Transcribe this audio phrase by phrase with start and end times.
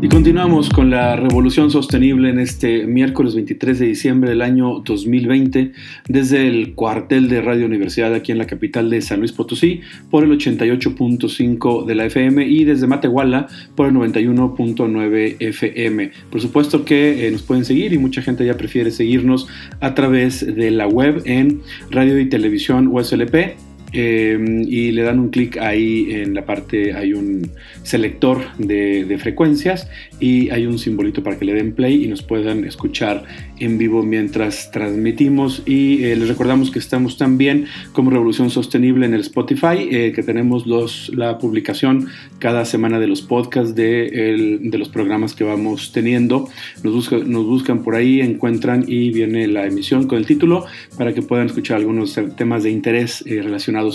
[0.00, 5.72] Y continuamos con la revolución sostenible en este miércoles 23 de diciembre del año 2020
[6.08, 10.22] desde el cuartel de Radio Universidad aquí en la capital de San Luis Potosí por
[10.22, 16.12] el 88.5 de la FM y desde Matehuala por el 91.9 FM.
[16.30, 19.48] Por supuesto que eh, nos pueden seguir y mucha gente ya prefiere seguirnos
[19.80, 21.60] a través de la web en
[21.90, 27.14] radio y televisión USLP Em, y le dan un clic ahí en la parte, hay
[27.14, 27.50] un
[27.82, 29.88] selector de, frecuencias
[30.20, 33.24] y hay un simbolito para que le den play y nos puedan escuchar
[33.58, 35.62] en vivo mientras transmitimos.
[35.66, 40.22] Y eh, les recordamos que estamos también como Revolución Sostenible en el Spotify, eh, que
[40.22, 42.08] tenemos los, la publicación
[42.38, 46.48] cada semana de los podcasts de, de los programas que vamos teniendo.
[46.84, 51.22] Nos, nos buscan por ahí, encuentran y viene la emisión con el título para que
[51.22, 53.42] puedan escuchar algunos temas de interés eh,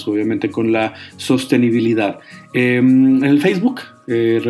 [0.07, 2.19] obviamente con la sostenibilidad.
[2.53, 4.41] Em, en el Facebook, eh,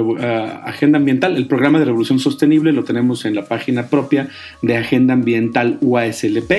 [0.65, 4.29] Agenda Ambiental, el programa de Revolución Sostenible lo tenemos en la página propia
[4.61, 6.51] de Agenda Ambiental UASLP.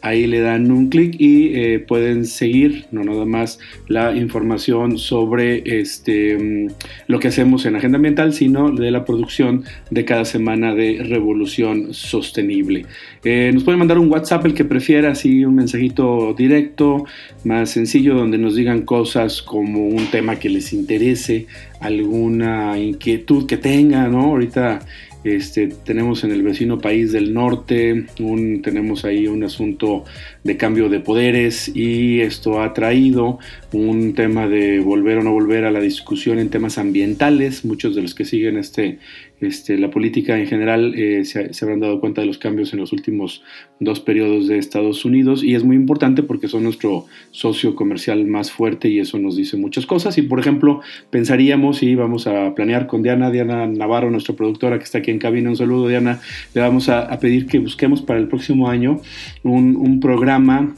[0.00, 5.80] Ahí le dan un clic y eh, pueden seguir, no nada más la información sobre
[5.80, 6.68] este, mm,
[7.08, 11.94] lo que hacemos en Agenda Ambiental, sino de la producción de cada semana de Revolución
[11.94, 12.86] Sostenible.
[13.24, 17.04] Eh, nos pueden mandar un WhatsApp el que prefiera, así un mensajito directo,
[17.44, 21.46] más sencillo, donde nos digan cosas como un tema que les interese,
[21.80, 24.22] alguna inquietud que tengan, ¿no?
[24.22, 24.80] Ahorita
[25.24, 30.04] este, tenemos en el vecino país del norte, un, tenemos ahí un asunto
[30.44, 33.38] de cambio de poderes y esto ha traído
[33.72, 37.64] un tema de volver o no volver a la discusión en temas ambientales.
[37.64, 38.98] Muchos de los que siguen este,
[39.40, 42.92] este, la política en general eh, se, habrán dado cuenta de los cambios en los
[42.92, 43.42] últimos
[43.78, 48.50] dos periodos de Estados Unidos y es muy importante porque son nuestro socio comercial más
[48.50, 50.18] fuerte y eso nos dice muchas cosas.
[50.18, 54.84] Y por ejemplo, pensaríamos y vamos a planear con Diana, Diana Navarro, nuestra productora que
[54.84, 56.20] está aquí en cabina, un saludo Diana,
[56.54, 59.00] le vamos a, pedir que busquemos para el próximo año
[59.42, 60.74] un, un programa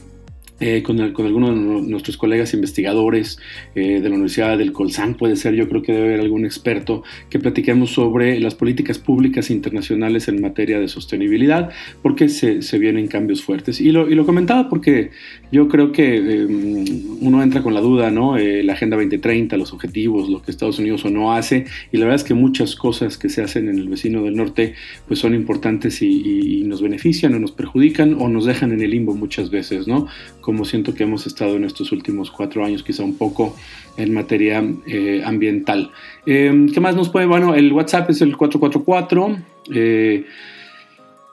[0.61, 3.39] eh, con, algunos de nuestros colegas investigadores
[3.73, 7.03] eh, de la Universidad del Colsán, puede ser, yo creo que debe haber algún experto,
[7.31, 11.71] que platiquemos sobre las políticas públicas internacionales en materia de sostenibilidad,
[12.03, 13.81] porque se, se vienen cambios fuertes.
[13.81, 15.09] Y lo, y lo, comentaba porque
[15.51, 16.85] yo creo que em,
[17.21, 18.37] uno entra con la duda, ¿no?
[18.37, 22.05] Eh, la Agenda 2030, los objetivos, lo que Estados Unidos o no hace, y la
[22.05, 24.75] verdad es que muchas cosas que se hacen en el vecino del norte,
[25.07, 28.91] pues son importantes y, y nos benefician o nos perjudican o nos dejan en el
[28.91, 30.05] limbo muchas veces, ¿no?
[30.51, 33.55] Como siento que hemos estado en estos últimos cuatro años, quizá un poco
[33.95, 35.91] en materia eh, ambiental.
[36.25, 37.25] Em, ¿Qué más nos puede?
[37.25, 39.37] Bueno, el WhatsApp es el 444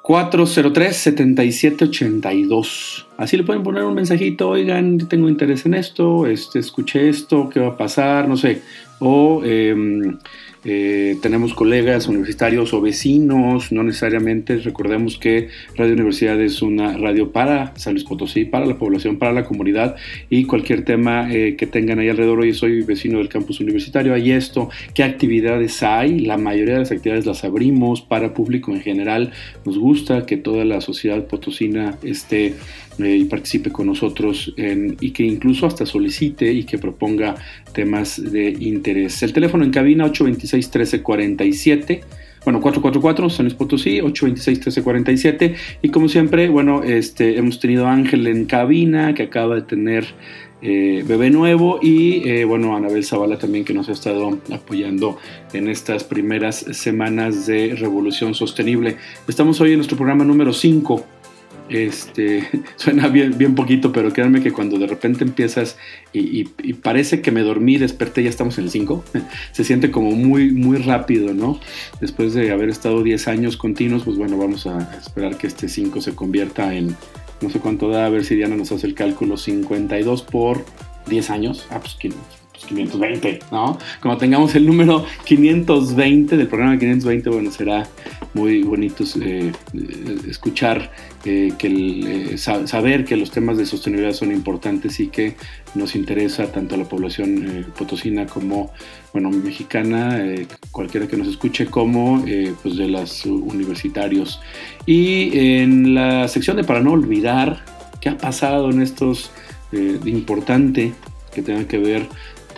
[0.03, 3.09] 403 7782.
[3.17, 7.59] Así le pueden poner un mensajito, oigan, tengo interés en esto, este, escuché esto, ¿qué
[7.59, 8.29] va a pasar?
[8.29, 8.63] No sé.
[9.01, 10.17] O em,
[10.71, 14.59] eh, tenemos colegas universitarios o vecinos, no necesariamente.
[14.59, 19.33] Recordemos que Radio Universidad es una radio para San Luis Potosí, para la población, para
[19.33, 19.97] la comunidad
[20.29, 22.41] y cualquier tema eh, que tengan ahí alrededor.
[22.41, 26.19] Hoy soy vecino del campus universitario, hay esto, qué actividades hay.
[26.19, 29.33] La mayoría de las actividades las abrimos para público en general.
[29.65, 32.57] Nos gusta que toda la sociedad potosina esté
[32.99, 37.35] eh, y participe con nosotros y que incluso hasta solicite y que proponga
[37.73, 39.23] temas de interés.
[39.23, 42.01] El teléfono en cabina 826-1347.
[42.45, 45.55] Bueno, 444 San Potosí, 826-1347.
[45.83, 50.07] Y como siempre, bueno, este, hemos tenido a Ángel en cabina que acaba de tener
[50.61, 55.17] eh, bebé nuevo y eh, bueno, Anabel Zavala también que nos ha estado apoyando
[55.53, 58.97] en estas primeras semanas de Revolución Sostenible.
[59.29, 61.18] Estamos hoy en nuestro programa número 5
[61.69, 65.77] este, suena bien, bien poquito, pero créanme que cuando de repente empiezas
[66.13, 66.45] y,
[66.75, 69.05] parece que me dormí, desperté, ya estamos en el 5,
[69.53, 71.61] se siente como muy, muy rápido, ¿no?
[72.01, 76.01] Después de haber estado 10 años continuos, pues bueno, vamos a esperar que este 5
[76.01, 76.97] se convierta en,
[77.41, 80.65] no sé cuánto da, a ver si Diana nos hace el cálculo, 52 por
[81.09, 81.67] 10 años.
[81.71, 81.97] Ah, pues
[82.67, 83.79] 520, pues ¿no?
[84.01, 87.87] Como tengamos el número 520 del programa 520, bueno, será
[88.35, 89.05] muy bonito
[90.29, 90.91] escuchar
[91.23, 95.35] que saber que los temas de sostenibilidad son importantes y que
[95.75, 98.73] nos interesa tanto a la población potosina como
[99.13, 100.23] bueno mexicana
[100.71, 102.25] cualquiera que nos escuche como
[102.63, 104.41] pues de los universitarios
[104.87, 107.65] y en la sección de para no olvidar
[108.01, 109.31] qué ha pasado en estos
[110.05, 110.93] importante
[111.35, 112.09] que tenga que ver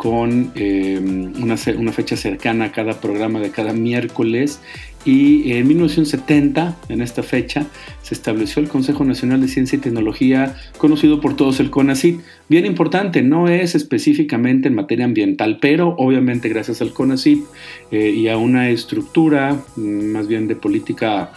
[0.01, 4.59] con em, una, fecha cercana a cada programa de cada miércoles.
[5.05, 7.67] Y en 1970, en esta fecha,
[8.01, 12.19] se estableció el Consejo Nacional de Ciencia y Tecnología, conocido por todos el CONACYT.
[12.49, 17.45] Bien importante, no es específicamente en materia ambiental, pero obviamente gracias al CONACYT
[17.91, 19.83] eh, y a una estructura mm,
[20.13, 21.31] más bien de política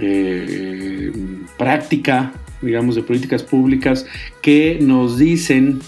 [0.00, 1.10] eh,
[1.58, 2.32] práctica,
[2.62, 4.06] digamos, de políticas públicas,
[4.40, 5.80] que nos dicen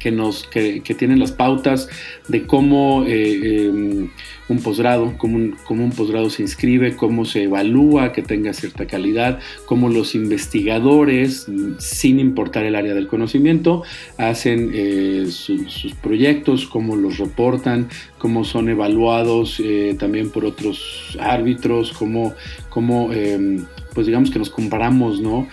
[0.00, 1.88] que, nos, que, tienen las pautas
[2.28, 4.10] de cómo eh, em,
[4.48, 9.40] un posgrado, cómo un, un posgrado se inscribe, cómo se evalúa que tenga cierta calidad,
[9.66, 11.46] cómo los investigadores,
[11.78, 13.82] sin importar el área del conocimiento,
[14.16, 17.88] hacen eh, sus proyectos, cómo los reportan,
[18.18, 22.34] cómo son evaluados eh, también por otros árbitros, cómo,
[22.70, 25.48] cómo em, pues digamos que nos comparamos, ¿no?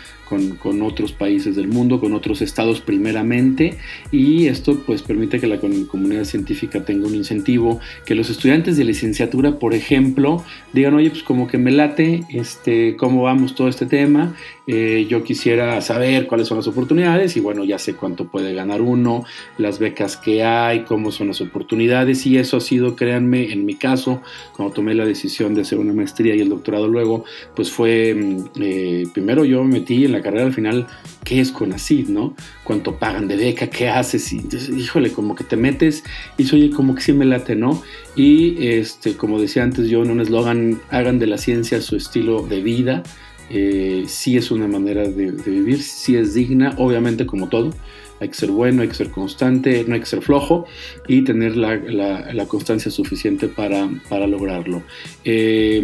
[0.62, 3.78] Con, otros países del mundo, con otros estados primeramente,
[4.12, 8.84] y esto pues permite que la comunidad científica tenga un incentivo, que los estudiantes de
[8.84, 10.44] licenciatura, por ejemplo,
[10.74, 14.36] digan, oye, pues como que me late, este, cómo vamos todo este tema,
[14.68, 18.82] eh, yo quisiera saber cuáles son las oportunidades y bueno, ya sé cuánto puede ganar
[18.82, 19.24] uno,
[19.58, 23.76] las becas que hay, cómo son las oportunidades y eso ha sido, créanme, en mi
[23.76, 24.22] caso,
[24.56, 28.38] cuando tomé la decisión de hacer una maestría y el doctorado luego, pues fue, mm,
[28.60, 30.88] eh, primero yo me metí en la carrera al final,
[31.24, 32.36] ¿qué es CONACYT, no?
[32.64, 33.68] ¿Cuánto pagan de beca?
[33.68, 34.34] ¿Qué haces?
[34.34, 36.04] Y entonces, híjole, como que te metes
[36.38, 37.82] y oye, como que sí me late, ¿no?
[38.16, 42.42] Y este, como decía antes yo en un eslogan, hagan de la ciencia su estilo
[42.48, 43.04] de vida
[43.50, 47.72] eh, sí es una manera de, vivir, sí es digna, obviamente como todo.
[48.20, 50.66] Hay que ser bueno, hay que ser constante, no hay que ser flojo
[51.08, 53.88] y tener la, constancia suficiente para,
[54.26, 54.84] lograrlo.
[55.26, 55.78] Eh,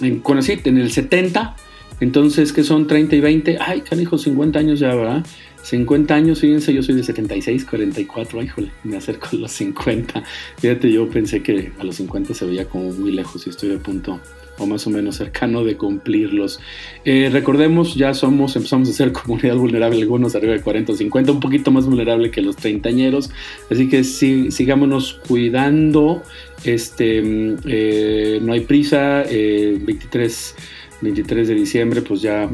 [0.00, 1.54] en Conacit, en el 70,
[2.00, 3.58] entonces, que son 30 y 20?
[3.60, 5.24] Ay, canijo, 50 años ya, ¿verdad?
[5.62, 10.22] 50 años, fíjense, yo soy de 76, 44, híjole, me acerco a los 50.
[10.58, 13.78] Fíjate, yo pensé que a los 50 se veía como muy lejos y estoy a
[13.78, 14.20] punto
[14.58, 16.60] o más o menos cercano de cumplirlos.
[17.04, 21.32] Eh, recordemos, ya somos, empezamos a ser comunidad vulnerable, algunos arriba de 40 o 50,
[21.32, 23.30] un poquito más vulnerable que los treintañeros,
[23.70, 26.22] así que sí, sigámonos cuidando,
[26.64, 30.54] este, mm, eh, no hay prisa, 23 eh, 23
[31.00, 32.48] de diciembre, pues ya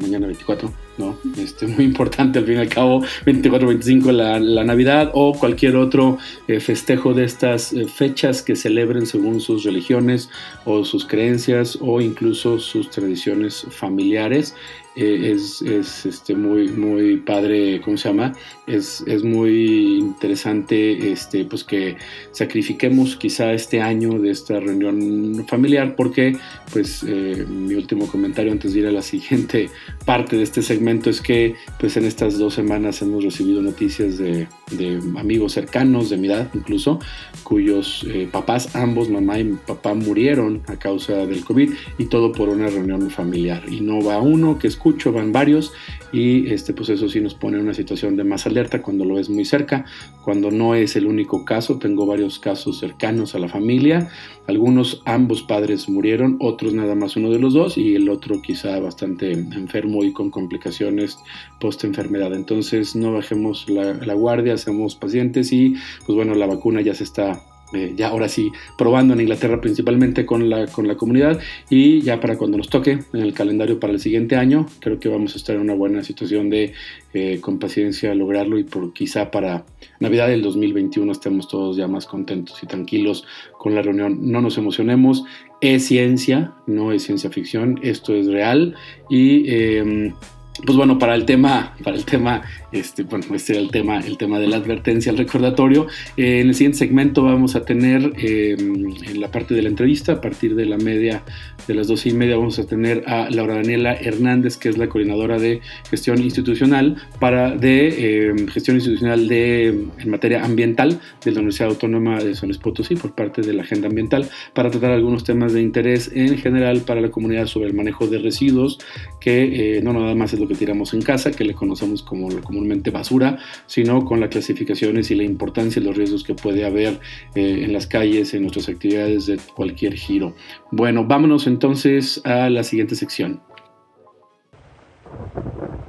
[0.00, 1.16] mañana 24, ¿no?
[1.36, 5.76] Este, muy importante al fin y al cabo, 24, 25 la, la Navidad o cualquier
[5.76, 10.30] otro eh, festejo de estas eh, fechas que celebren según sus religiones
[10.64, 14.54] o sus creencias o incluso sus tradiciones familiares.
[14.96, 18.32] Eh, es, es, este, muy, muy padre, ¿cómo se llama?
[18.66, 21.96] Es, es, muy interesante este, pues que
[22.30, 26.36] sacrifiquemos quizá este año de esta reunión familiar porque
[26.72, 29.68] pues eh, mi último comentario antes de ir a la siguiente
[30.04, 34.46] parte de este segmento es que pues en estas dos semanas hemos recibido noticias de,
[34.70, 36.98] de amigos cercanos de mi edad incluso
[37.42, 42.48] cuyos eh, papás, ambos mamá y papá murieron a causa del COVID y todo por
[42.48, 43.62] una reunión familiar.
[43.68, 45.72] Y no va uno que es escucho, van varios
[46.14, 49.18] y este, pues eso sí nos pone en una situación de más alerta cuando lo
[49.18, 49.84] es muy cerca,
[50.22, 54.08] cuando no es el único caso, tengo varios casos cercanos a la familia,
[54.46, 58.78] algunos ambos padres murieron, otros nada más uno de los dos y el otro quizá
[58.78, 61.18] bastante enfermo y con complicaciones
[61.58, 62.32] post enfermedad.
[62.32, 65.74] Entonces no bajemos la, la guardia, seamos pacientes y
[66.06, 67.42] pues bueno, la vacuna ya se está
[67.74, 71.40] eh, ya ahora sí probando en Inglaterra principalmente con la, con la comunidad
[71.70, 75.08] y ya para cuando nos toque en el calendario para el siguiente año creo que
[75.08, 76.72] vamos a estar en una buena situación de
[77.12, 79.64] eh, con paciencia lograrlo y por quizá para
[80.00, 83.24] Navidad del 2021 estemos todos ya más contentos y tranquilos
[83.58, 84.30] con la reunión.
[84.30, 85.24] No nos emocionemos,
[85.60, 88.74] es ciencia, no es ciencia ficción, esto es real
[89.08, 89.48] y...
[89.48, 90.14] Em,
[90.62, 94.16] pues bueno, para el tema, para el tema, este, bueno, este era el tema, el
[94.16, 95.88] tema de la advertencia, el recordatorio.
[96.16, 100.12] Eh, en el siguiente segmento vamos a tener eh, en la parte de la entrevista,
[100.12, 101.24] a partir de la media,
[101.66, 104.88] de las doce y media, vamos a tener a Laura Daniela Hernández, que es la
[104.88, 111.38] coordinadora de gestión institucional para de eh, gestión institucional de en materia ambiental de la
[111.38, 115.24] Universidad Autónoma de San Luis Potosí por parte de la agenda ambiental para tratar algunos
[115.24, 118.78] temas de interés en general para la comunidad sobre el manejo de residuos
[119.20, 122.90] que no nada más es lo que tiramos en casa, que le conocemos como comúnmente
[122.90, 127.00] basura, sino con las clasificaciones y la importancia y los riesgos que puede haber
[127.34, 130.34] eh, en las calles, en nuestras actividades de cualquier giro.
[130.70, 133.40] Bueno, vámonos entonces a la siguiente sección.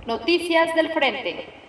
[0.08, 1.66] Noticias del Frente.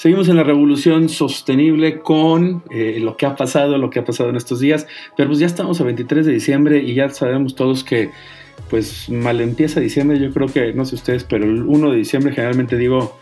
[0.00, 4.30] Seguimos en la revolución sostenible con eh, lo que ha pasado, lo que ha pasado
[4.30, 7.84] en estos días, pero pues ya estamos a 23 de diciembre y ya sabemos todos
[7.84, 8.10] que
[8.68, 12.32] pues mal empieza diciembre, yo creo que, no sé ustedes, pero el 1 de diciembre
[12.32, 13.18] generalmente digo,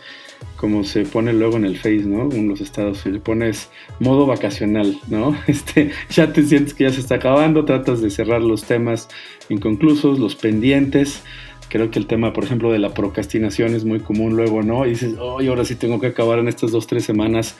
[0.56, 2.30] como se pone luego en el Face, ¿no?
[2.32, 5.36] En los estados, si le pones modo vacacional, ¿no?
[5.46, 9.08] Este, ya te sientes que ya se está acabando, tratas de cerrar los temas
[9.48, 11.22] inconclusos, los pendientes.
[11.68, 14.86] Creo que el tema, por ejemplo, de la procrastinación es muy común luego, ¿no?
[14.86, 17.56] Y dices, oh, ahora sí tengo que acabar en estas dos, tres semanas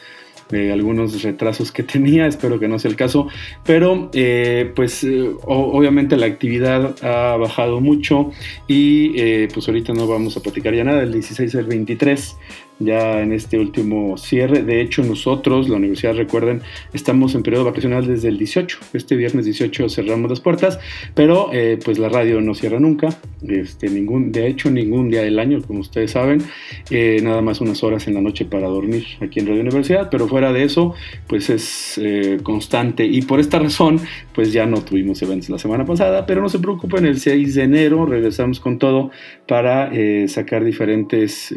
[0.51, 3.29] de algunos retrasos que tenía, espero que no sea el caso,
[3.65, 8.31] pero eh, pues eh, obviamente la actividad ha bajado mucho
[8.67, 12.37] y eh, pues ahorita no vamos a platicar ya nada, el 16 al 23
[12.79, 14.63] ya en este último cierre.
[14.63, 18.79] De hecho, nosotros, la universidad, recuerden, estamos en periodo vacacional desde el 18.
[18.93, 20.79] Este viernes 18 cerramos las puertas,
[21.15, 23.09] pero eh, pues la radio no cierra nunca.
[23.47, 26.43] Este, ningún, de hecho, ningún día del año, como ustedes saben.
[26.91, 30.29] Eh, nada más unas horas en la noche para dormir aquí en Radio Universidad, pero
[30.29, 30.95] fuera de eso,
[31.27, 33.05] pues es eh, constante.
[33.05, 34.01] Y por esta razón,
[34.35, 37.63] pues ya no tuvimos eventos la semana pasada, pero no se preocupen, el 6 de
[37.63, 39.11] enero regresamos con todo
[39.47, 39.91] para
[40.29, 41.53] sacar diferentes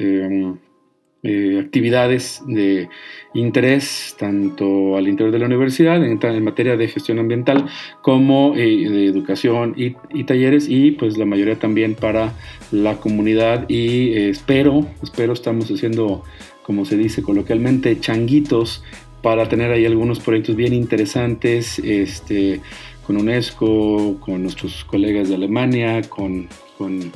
[1.24, 2.90] eh, actividades de
[3.36, 7.68] interés tanto al interior de la universidad en, materia de gestión ambiental
[8.02, 12.34] como eh, de educación y, talleres y pues la mayoría también para
[12.72, 13.70] la comunidad.
[13.70, 16.24] Y eh, espero, espero estamos haciendo
[16.64, 18.84] como se dice coloquialmente changuitos
[19.22, 22.62] para tener ahí algunos proyectos bien interesantes este,
[23.06, 26.48] con UNESCO, con nuestros colegas de Alemania, con,
[26.82, 27.12] con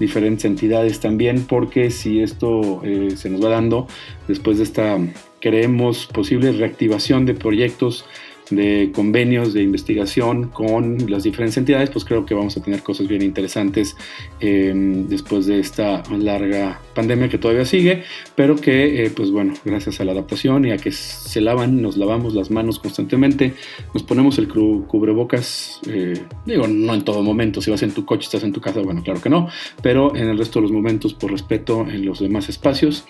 [0.00, 3.86] diferentes entidades también, porque si esto eh, se nos va dando
[4.26, 4.98] después de esta,
[5.40, 8.04] creemos, posible reactivación de proyectos
[8.50, 13.08] de convenios de investigación con las diferentes entidades, pues creo que vamos a tener cosas
[13.08, 13.96] bien interesantes
[14.40, 20.00] em, después de esta larga pandemia que todavía sigue, pero que, eh, pues bueno, gracias
[20.00, 23.54] a la adaptación y a que se lavan, nos lavamos las manos constantemente,
[23.92, 28.24] nos ponemos el cubrebocas, eh, digo, no en todo momento, si vas en tu coche,
[28.24, 29.48] estás en tu casa, bueno, claro que no,
[29.82, 33.04] pero en el resto de los momentos, por respeto en los demás espacios.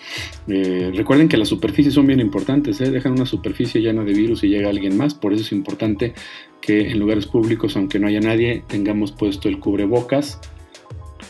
[0.47, 4.49] Eh, recuerden que las superficies son bien importantes, dejan una superficie llena de virus y
[4.49, 6.13] llega alguien más, por eso es importante
[6.61, 10.39] que en lugares públicos, aunque no haya nadie, tengamos puesto el cubrebocas.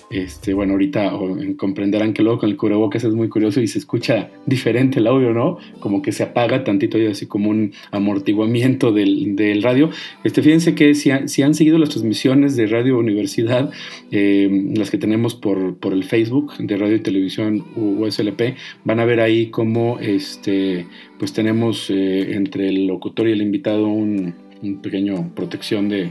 [0.10, 1.14] Este, bueno, ahorita
[1.58, 5.34] comprenderán que luego con el cubrebocas es muy curioso y se escucha diferente el audio,
[5.34, 5.58] ¿no?
[5.80, 9.90] Como que se apaga tantito y así como un amortiguamiento del, radio.
[10.24, 13.72] Este, fíjense que si, han seguido las transmisiones de Radio Universidad,
[14.12, 19.06] eh, las que tenemos por, por, el Facebook de Radio y Televisión USLP, van a
[19.06, 20.86] ver ahí cómo este,
[21.18, 24.36] pues tenemos eh, entre el locutor y el invitado un,
[24.82, 26.10] pequeño protección de,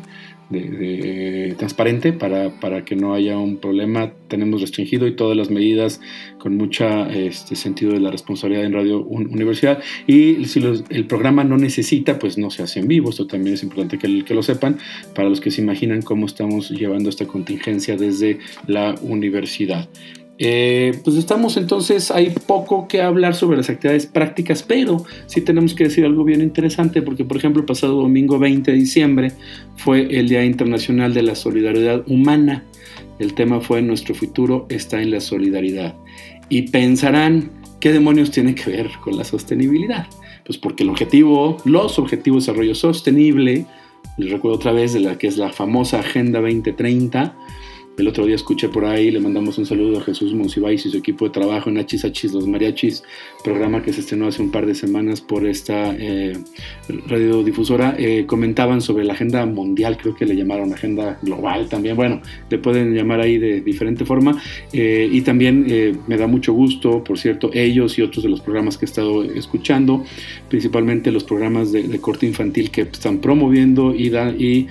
[1.57, 4.13] transparente para, para, que no haya un problema.
[4.29, 6.01] Tenemos restringido y todas las medidas
[6.39, 9.83] con mucho este, sentido de la responsabilidad en Radio Universidad.
[10.07, 10.61] Y si
[10.91, 13.11] el programa no necesita, pues no se hace en vivo.
[13.11, 14.79] Esto también es importante que, que lo sepan
[15.15, 19.89] para los que se imaginan cómo estamos llevando esta contingencia desde la universidad.
[20.39, 25.75] Eh, pues estamos entonces, hay poco que hablar sobre las actividades prácticas, pero sí tenemos
[25.75, 29.33] que decir algo bien interesante, porque por ejemplo el pasado domingo 20 de diciembre
[29.77, 32.65] fue el Día Internacional de la Solidaridad Humana.
[33.19, 35.95] El tema fue Nuestro futuro está en la solidaridad.
[36.49, 37.51] Y pensarán,
[37.81, 40.07] ¿qué demonios tiene que ver con la sostenibilidad?
[40.45, 43.67] Pues porque el objetivo, los objetivos de desarrollo sostenible,
[44.19, 47.37] les recuerdo otra vez de la que es la famosa Agenda 2030,
[47.97, 50.97] el otro día escuché por ahí, le mandamos un saludo a Jesús Monsiváis y su
[50.97, 53.05] equipo de trabajo en Hachis Los Mariachis,
[53.45, 56.37] programa que se estrenó hace un par de semanas por esta eh,
[57.07, 57.95] radiodifusora.
[57.99, 61.95] Eh, comentaban sobre la agenda mundial, creo que le llamaron agenda global también.
[61.95, 62.21] Bueno,
[62.51, 64.43] le pueden llamar ahí de diferente forma.
[64.73, 68.41] Eh, y también eh, me da mucho gusto, por cierto, ellos y otros de los
[68.41, 70.05] programas que he estado escuchando,
[70.49, 74.09] principalmente los programas de, corte infantil que están promoviendo y,
[74.39, 74.69] y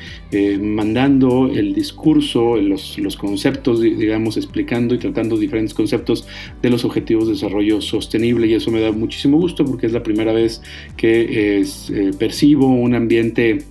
[0.59, 6.27] mandando el discurso, los conceptos, digamos, explicando y tratando diferentes conceptos
[6.61, 10.03] de los objetivos de desarrollo sostenible y eso me da muchísimo gusto porque es la
[10.03, 10.61] primera vez
[10.97, 13.63] que eh, percibo un ambiente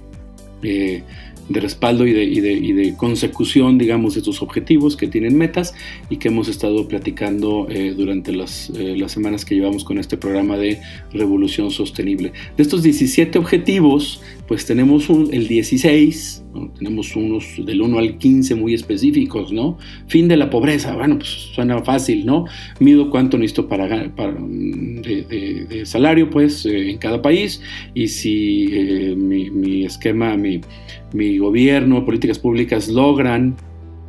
[0.63, 1.03] eh,
[1.49, 5.75] de respaldo y de, consecución, digamos, de estos objetivos que tienen metas
[6.09, 10.57] y que hemos estado platicando eh, durante las, las, semanas que llevamos con este programa
[10.57, 10.81] de
[11.13, 12.33] Revolución Sostenible.
[12.57, 14.23] De estos 17 objetivos,
[14.53, 16.45] pues tenemos el 16,
[16.77, 19.79] tenemos unos del 1 al 15 muy específicos, ¿no?
[20.09, 22.45] Fin de la pobreza, bueno, pues suena fácil, ¿no?
[22.79, 27.63] Mido cuánto necesito para, de, salario, pues, eh, en cada país,
[27.95, 30.61] y si eh, mi, esquema, mi,
[31.15, 33.57] mi gobierno, políticas públicas logran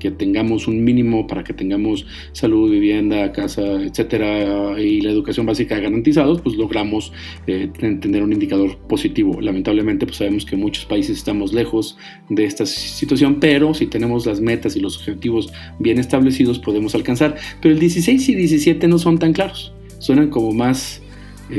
[0.03, 5.79] que tengamos un mínimo para que tengamos salud, vivienda, casa, etcétera, y la educación básica
[5.79, 7.13] garantizados, pues logramos
[7.47, 9.39] eh, tener un indicador positivo.
[9.39, 11.97] Lamentablemente, pues sabemos que muchos países estamos lejos
[12.29, 17.37] de esta situación, pero si tenemos las metas y los objetivos bien establecidos, podemos alcanzar.
[17.61, 21.01] Pero el 16 y 17 no son tan claros, suenan como más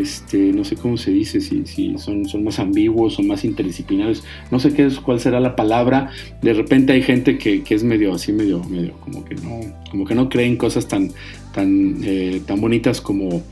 [0.00, 1.64] este, no sé cómo se dice, si,
[1.98, 6.10] son, son, más ambiguos, o más interdisciplinarios, no sé qué es, cuál será la palabra.
[6.42, 9.60] De repente hay gente que, es medio así, medio, medio, como que no,
[9.90, 11.10] como que no creen cosas tan,
[11.52, 13.42] tan, eh, tan bonitas como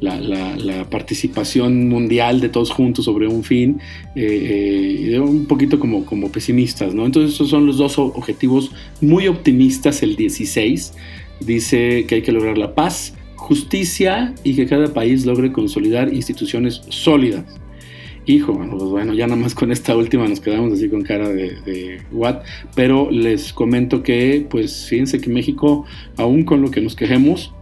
[0.00, 3.80] la, la, participación mundial de todos juntos sobre un fin,
[4.16, 7.06] eh, eh, un poquito como, como pesimistas, ¿no?
[7.06, 10.02] Entonces, esos son los dos objetivos muy optimistas.
[10.02, 10.94] El 16
[11.40, 16.82] dice que hay que lograr la paz justicia y que cada país logre consolidar instituciones
[16.88, 17.44] sólidas.
[18.26, 21.28] Hijo, bueno, pues bueno, ya nada más con esta última nos quedamos así con cara
[21.28, 22.42] de, de what,
[22.76, 27.52] pero les comento que, pues fíjense que México, aún con lo que nos quejemos,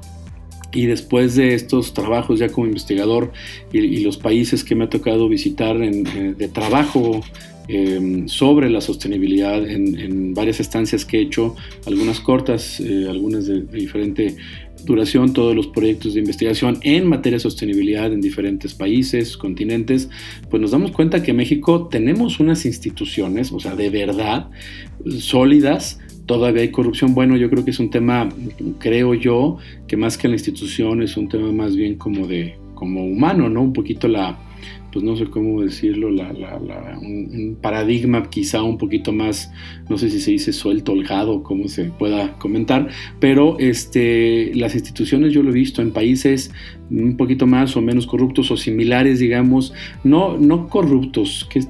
[0.73, 3.32] y después de estos trabajos ya como investigador
[3.73, 7.20] y, los países que me ha tocado visitar en, eh, de trabajo
[7.68, 11.56] em, sobre la sostenibilidad en, varias estancias que he hecho,
[11.87, 14.37] algunas cortas, eh, algunas de, de, diferente
[14.85, 20.08] duración todos los proyectos de investigación en materia de sostenibilidad en diferentes países, continentes,
[20.50, 24.49] pues nos damos cuenta que en México tenemos unas instituciones, o sea, de verdad,
[25.18, 27.14] sólidas, todavía hay corrupción.
[27.14, 28.28] Bueno, yo creo que es un tema,
[28.78, 33.04] creo yo, que más que la institución es un tema más bien como de, como
[33.04, 33.62] humano, ¿no?
[33.62, 34.38] Un poquito la,
[34.99, 39.52] pues no sé cómo decirlo, un, paradigma quizá un poquito más,
[39.88, 42.88] no sé si se dice suelto, holgado, como se pueda comentar,
[43.21, 46.50] pero este, las instituciones yo lo he visto en países
[46.90, 51.61] un poquito más o menos corruptos o similares, digamos, no, no corruptos, que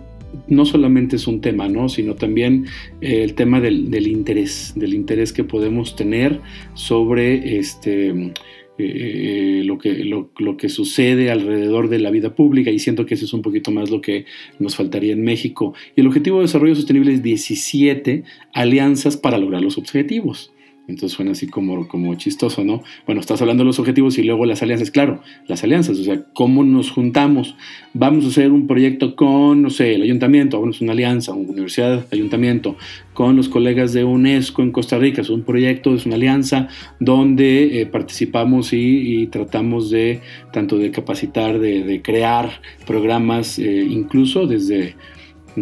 [0.46, 1.90] no solamente es un tema, ¿no?
[1.90, 2.64] sino también
[3.02, 6.40] eh, el tema del, del, interés, del interés que podemos tener
[6.72, 8.32] sobre este
[8.78, 13.24] eh, lo, que, lo, que sucede alrededor de la vida pública y siento que eso
[13.24, 14.24] es un poquito más lo que
[14.58, 15.74] nos faltaría en México.
[15.96, 20.52] Y el objetivo de desarrollo sostenible es 17 alianzas para lograr los objetivos.
[20.88, 22.82] Entonces suena así como, como chistoso, ¿no?
[23.04, 24.90] Bueno, estás hablando de los objetivos y luego las alianzas.
[24.90, 27.56] Claro, las alianzas, o sea, cómo nos juntamos.
[27.92, 32.06] Vamos a hacer un proyecto con, no sé, el ayuntamiento, es una alianza, una universidad,
[32.10, 32.76] ayuntamiento,
[33.12, 35.20] con los colegas de UNESCO en Costa Rica.
[35.20, 36.68] Es un proyecto, es una alianza
[37.00, 40.22] donde eh, participamos y, tratamos de,
[40.54, 44.96] tanto de capacitar, de, crear programas, eh, incluso desde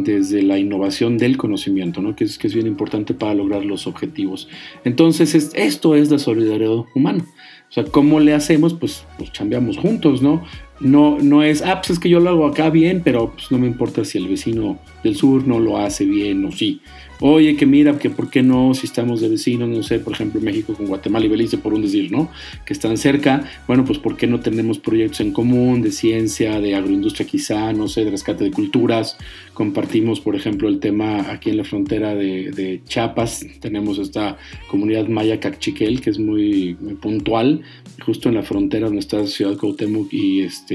[0.05, 2.17] desde la innovación del conocimiento, ¿no?
[2.17, 4.49] que, es, bien importante para lograr los objetivos.
[4.85, 7.25] Entonces, esto es la solidaridad humana.
[7.69, 8.75] O sea, ¿cómo le hacemos?
[8.75, 10.45] Pues, pues chambeamos juntos, ¿no?
[10.79, 13.59] No, no es, ah, pues es que yo lo hago acá bien, pero pues no
[13.59, 16.81] me importa si el vecino del sur no lo hace bien o sí.
[17.21, 20.39] Oye, que mira, que por qué no, si estamos de vecinos, no sé, por ejemplo,
[20.39, 22.31] México con Guatemala y Belice, por un decir, ¿no?
[22.67, 26.75] Que están cerca, bueno, pues por qué no tenemos proyectos en común de ciencia, de
[26.75, 29.17] agroindustria quizá, no sé, de rescate de culturas.
[29.55, 34.37] Compartimos, por ejemplo, el tema aquí en la frontera de, Chiapas, tenemos esta
[34.69, 37.63] comunidad maya Cachiquel, que es muy, muy puntual,
[38.05, 40.66] justo en la frontera donde está Ciudad Cuauhtémoc y este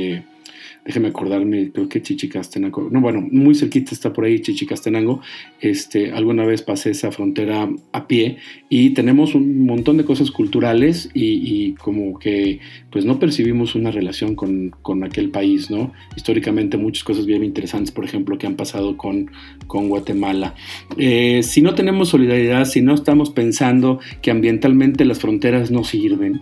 [0.86, 5.22] déjeme acordarme, creo que Chichicastenango, no, bueno, muy cerquita está por ahí Chichicastenango,
[5.60, 11.10] este, alguna vez pasé esa frontera a pie y tenemos un montón de cosas culturales
[11.14, 14.74] y, como que pues no percibimos una relación con,
[15.04, 15.94] aquel país, ¿no?
[16.16, 19.32] Históricamente muchas cosas bien interesantes, por ejemplo, que han pasado con,
[19.68, 20.54] con Guatemala.
[20.98, 26.42] Eh, si no tenemos solidaridad, si no estamos pensando que ambientalmente las fronteras no sirven,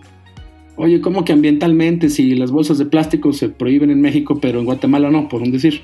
[0.82, 4.64] Oye, ¿cómo que ambientalmente si las bolsas de plástico se prohíben en México, pero en
[4.64, 5.82] Guatemala no, por un decir?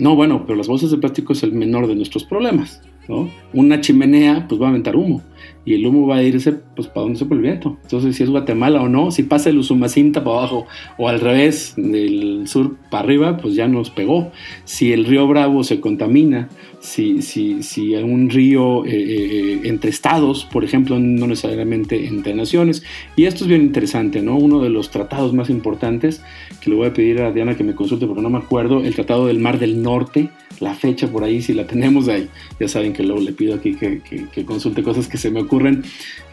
[0.00, 3.30] No, bueno, pero las bolsas de plástico es el menor de nuestros problemas, ¿no?
[3.52, 5.22] Una chimenea, pues va a aventar humo
[5.66, 7.78] y el humo va a irse pues para donde se el viento.
[7.82, 10.66] Entonces, si es Guatemala o no, si pasa el Usumacinta para abajo
[10.98, 14.30] o al revés, del sur para arriba, pues ya nos pegó.
[14.64, 16.48] Si el río Bravo se contamina,
[16.80, 22.82] si, si, si un río eh, eh, entre estados, por ejemplo, no necesariamente entre naciones.
[23.16, 24.36] Y esto es bien interesante, ¿no?
[24.36, 26.22] Uno de los tratados más importantes,
[26.60, 28.94] que le voy a pedir a Diana que me consulte porque no me acuerdo, el
[28.94, 30.28] Tratado del Mar del Norte
[30.60, 32.28] la fecha por ahí, si la tenemos ahí.
[32.58, 35.82] Ya saben que luego le pido aquí que, consulte cosas que se me ocurren.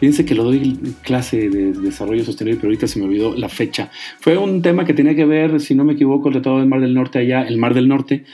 [0.00, 3.90] Fíjense que lo doy clase de desarrollo sostenible, pero ahorita se me olvidó la fecha.
[4.20, 6.80] Fue un tema que tenía que ver, si no me equivoco, el Tratado del Mar
[6.80, 8.24] del Norte allá, el Mar del Norte,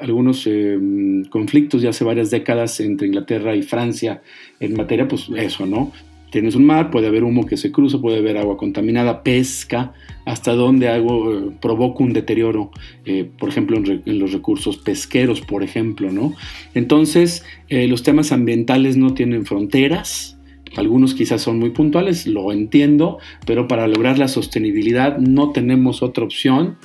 [0.00, 4.22] algunos em, conflictos ya hace varias décadas entre Inglaterra y Francia
[4.60, 5.92] en materia, pues eso, ¿no?
[6.32, 9.92] Tienes un mar, puede haber humo que se cruza, puede haber agua contaminada, pesca,
[10.24, 12.70] hasta donde algo eh, provoca un deterioro,
[13.04, 16.34] eh, por ejemplo, en, los recursos pesqueros, por ejemplo, ¿no?
[16.74, 20.38] Entonces, eh, los temas ambientales no tienen fronteras,
[20.74, 26.24] algunos quizás son muy puntuales, lo entiendo, pero para lograr la sostenibilidad no tenemos otra
[26.24, 26.78] opción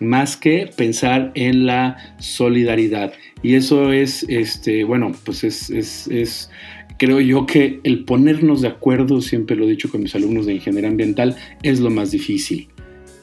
[0.00, 3.12] más que pensar en la solidaridad.
[3.42, 6.48] Y eso es, este, bueno, pues es, es
[6.98, 10.54] creo yo que el ponernos de acuerdo, siempre lo he dicho con mis alumnos de
[10.54, 12.68] ingeniería ambiental, es lo más difícil.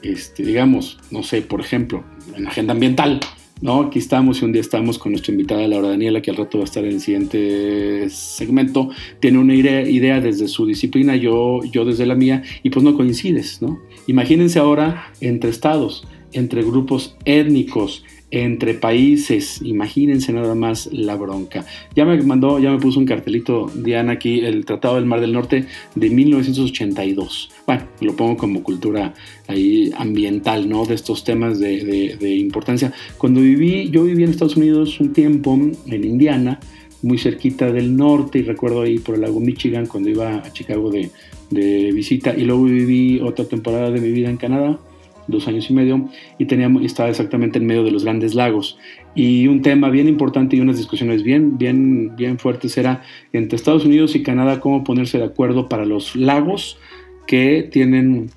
[0.02, 2.04] Este, digamos, no sé, por ejemplo,
[2.36, 3.20] en la agenda ambiental,
[3.60, 3.82] ¿no?
[3.82, 6.64] Aquí estamos y un día estamos con nuestra invitada Laura Daniela, que al rato va
[6.64, 12.04] a estar en el siguiente segmento, tiene una idea, desde su disciplina, yo, yo desde
[12.04, 13.80] la mía, y pues no coincides, ¿no?
[14.08, 19.60] Imagínense ahora entre estados, entre grupos étnicos, entre países.
[19.62, 21.64] Imagínense nada más la bronca.
[21.94, 25.34] Ya me mandó, ya me puso un cartelito Diana aquí, el Tratado del Mar del
[25.34, 27.50] Norte de 1982.
[27.66, 29.14] Bueno, lo pongo como cultura
[29.46, 30.86] ahí ambiental, ¿no?
[30.86, 32.92] De estos temas de, importancia.
[33.18, 35.52] Cuando viví, yo viví en Estados Unidos un tiempo,
[35.86, 36.58] en Indiana,
[37.02, 40.90] muy cerquita del norte, y recuerdo ahí por el lago Michigan cuando iba a Chicago
[40.90, 41.10] de,
[41.50, 44.78] de visita, y luego viví otra temporada de mi vida en Canadá
[45.26, 46.08] dos años y medio,
[46.38, 48.78] y teníamos, estaba exactamente en medio de los grandes lagos.
[49.14, 53.84] Y un tema bien importante y unas discusiones bien, bien, bien fuertes era entre Estados
[53.84, 56.78] Unidos y Canadá cómo ponerse de acuerdo para los lagos
[57.26, 58.30] que tienen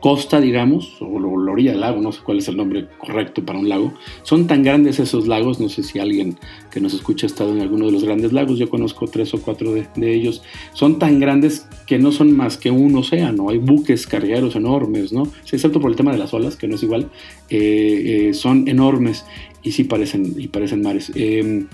[0.00, 3.58] costa, digamos, o la orilla del lago, no sé cuál es el nombre correcto para
[3.58, 3.92] un lago.
[4.22, 6.36] Son tan grandes esos lagos, no sé si alguien
[6.70, 9.42] que nos escucha ha estado en alguno de los grandes lagos, yo conozco tres o
[9.42, 14.06] cuatro de, ellos, son tan grandes que no son más que un océano, hay buques
[14.06, 15.24] cargueros enormes, ¿no?
[15.50, 17.10] excepto por el tema de las olas, que no es igual,
[17.50, 19.24] eh, eh, son enormes
[19.62, 21.12] y sí parecen, y parecen mares.
[21.14, 21.66] Em,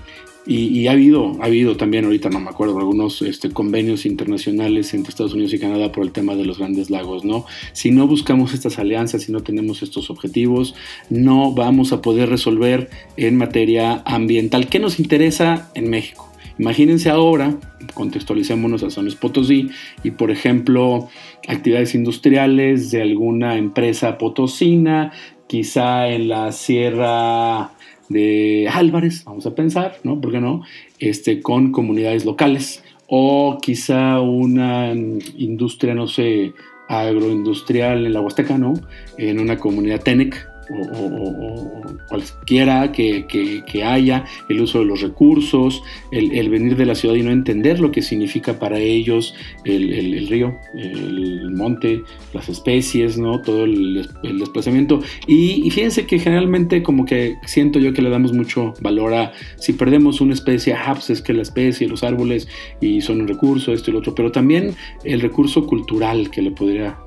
[0.46, 5.10] y, ha, habido, ha habido también, ahorita no me acuerdo, algunos este, convenios internacionales entre
[5.10, 7.46] Estados Unidos y Canadá por el tema de los grandes lagos, ¿no?
[7.72, 10.74] Si no buscamos estas alianzas, si no tenemos estos objetivos,
[11.10, 14.68] no vamos a poder resolver en materia ambiental.
[14.68, 16.30] ¿Qué nos interesa en México?
[16.58, 17.58] Imagínense ahora,
[17.94, 19.68] contextualicémonos a San Potosí
[20.02, 21.08] y, por ejemplo,
[21.48, 25.12] actividades industriales de alguna empresa potosina,
[25.48, 27.72] quizá en la Sierra
[28.08, 30.20] de Álvarez, vamos a pensar, ¿no?
[30.20, 30.62] ¿Por qué no?
[30.98, 36.52] Este, con comunidades locales o quizá una industria, no sé,
[36.88, 38.74] agroindustrial en la Huasteca, ¿no?
[39.18, 46.76] En una comunidad TENEC, o, cualquiera que, haya, el uso de los recursos, el, venir
[46.76, 52.02] de la ciudad y no entender lo que significa para ellos el, río, el monte,
[52.32, 53.40] las especies, ¿no?
[53.40, 55.00] todo el, desplazamiento.
[55.26, 59.72] Y, fíjense que generalmente como que siento yo que le damos mucho valor a si
[59.72, 62.48] perdemos una especie, ah, pues es que la especie, los árboles
[62.80, 64.74] y son un recurso, esto y lo otro, pero también
[65.04, 66.98] el recurso cultural que le podría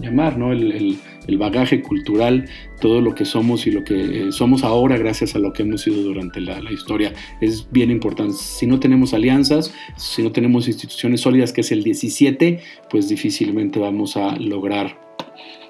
[0.00, 0.52] llamar, ¿no?
[0.52, 2.48] el el bagaje cultural,
[2.80, 5.82] todo lo que somos y lo que eh, somos ahora gracias a lo que hemos
[5.82, 7.12] sido durante la, historia.
[7.40, 8.34] Es bien importante.
[8.34, 13.78] Si no tenemos alianzas, si no tenemos instituciones sólidas, que es el 17, pues difícilmente
[13.78, 15.00] vamos a lograr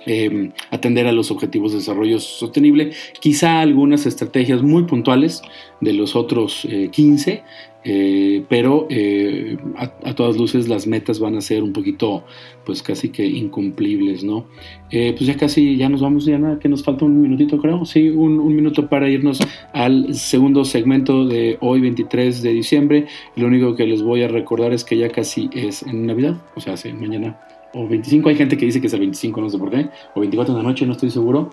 [0.07, 2.93] em, atender a los objetivos de desarrollo sostenible.
[3.21, 5.43] Quizá algunas estrategias muy puntuales
[5.81, 7.43] de los otros 15, eh,
[7.85, 12.25] eh, pero eh, a, todas luces las metas van a ser un poquito,
[12.65, 14.47] pues casi que incumplibles, ¿no?
[14.91, 18.11] pues ya casi, ya nos vamos, ya nada, que nos falta un minutito, creo, sí,
[18.11, 19.41] un, un, minuto para irnos
[19.73, 23.07] al segundo segmento de hoy, 23 de diciembre.
[23.35, 26.61] Lo único que les voy a recordar es que ya casi es en Navidad, o
[26.61, 27.41] sea, sí, mañana
[27.75, 30.21] o 25, hay gente que dice que es el 25, no sé por qué, o
[30.21, 31.51] 24 de la noche, no estoy seguro.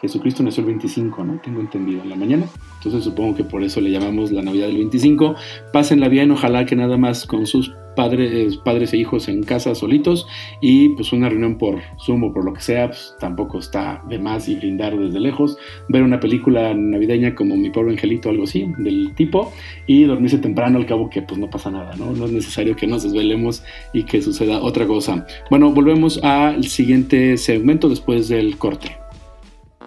[0.00, 1.40] Jesucristo nació el 25, ¿no?
[1.42, 2.46] Tengo entendido, en la mañana.
[2.78, 5.34] Entonces supongo que por eso le llamamos la Navidad del 25.
[5.72, 10.26] Pásenla bien, ojalá que nada más con sus padres, padres e hijos en casa solitos
[10.62, 14.18] y pues una reunión por Zoom o por lo que sea, pues tampoco está de
[14.18, 15.58] más y brindar desde lejos.
[15.90, 19.52] Ver una película navideña como Mi pobre angelito, algo así, del tipo,
[19.86, 22.12] y dormirse temprano al cabo que pues no pasa nada, ¿no?
[22.12, 25.26] No es necesario que nos desvelemos y que suceda otra cosa.
[25.50, 28.99] Bueno, volvemos al siguiente segmento después del corte.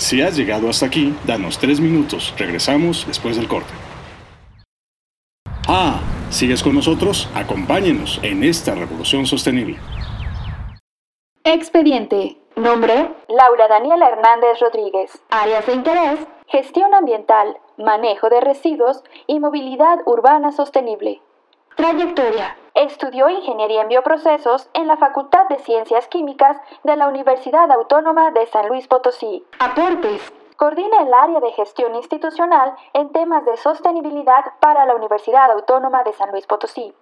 [0.00, 2.32] Si has llegado hasta aquí, danos tres minutos.
[2.38, 3.68] Regresamos después del corte.
[5.68, 7.28] Ah, ¿sigues con nosotros?
[7.34, 9.76] Acompáñenos en esta revolución sostenible.
[11.44, 12.38] Expediente.
[12.56, 13.10] Nombre.
[13.28, 15.22] Laura Daniela Hernández Rodríguez.
[15.28, 16.18] Áreas de interés.
[16.46, 21.20] Gestión ambiental, manejo de residuos y movilidad urbana sostenible.
[21.80, 22.58] Trayectoria.
[22.74, 28.44] Estudió Ingeniería en Bioprocesos en la Facultad de Ciencias Químicas de la Universidad Autónoma de
[28.48, 29.46] San Luis Potosí.
[29.60, 30.30] Aportes.
[30.56, 36.12] Coordina el área de gestión institucional en temas de sostenibilidad para la Universidad Autónoma de
[36.12, 36.92] San Luis Potosí.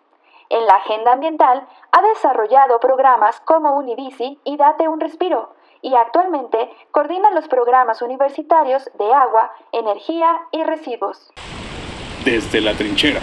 [0.48, 6.72] En la agenda ambiental ha desarrollado programas como Univici y Date un Respiro, y actualmente
[6.92, 11.32] coordina los programas universitarios de agua, energía y residuos.
[12.24, 13.20] Desde la trinchera.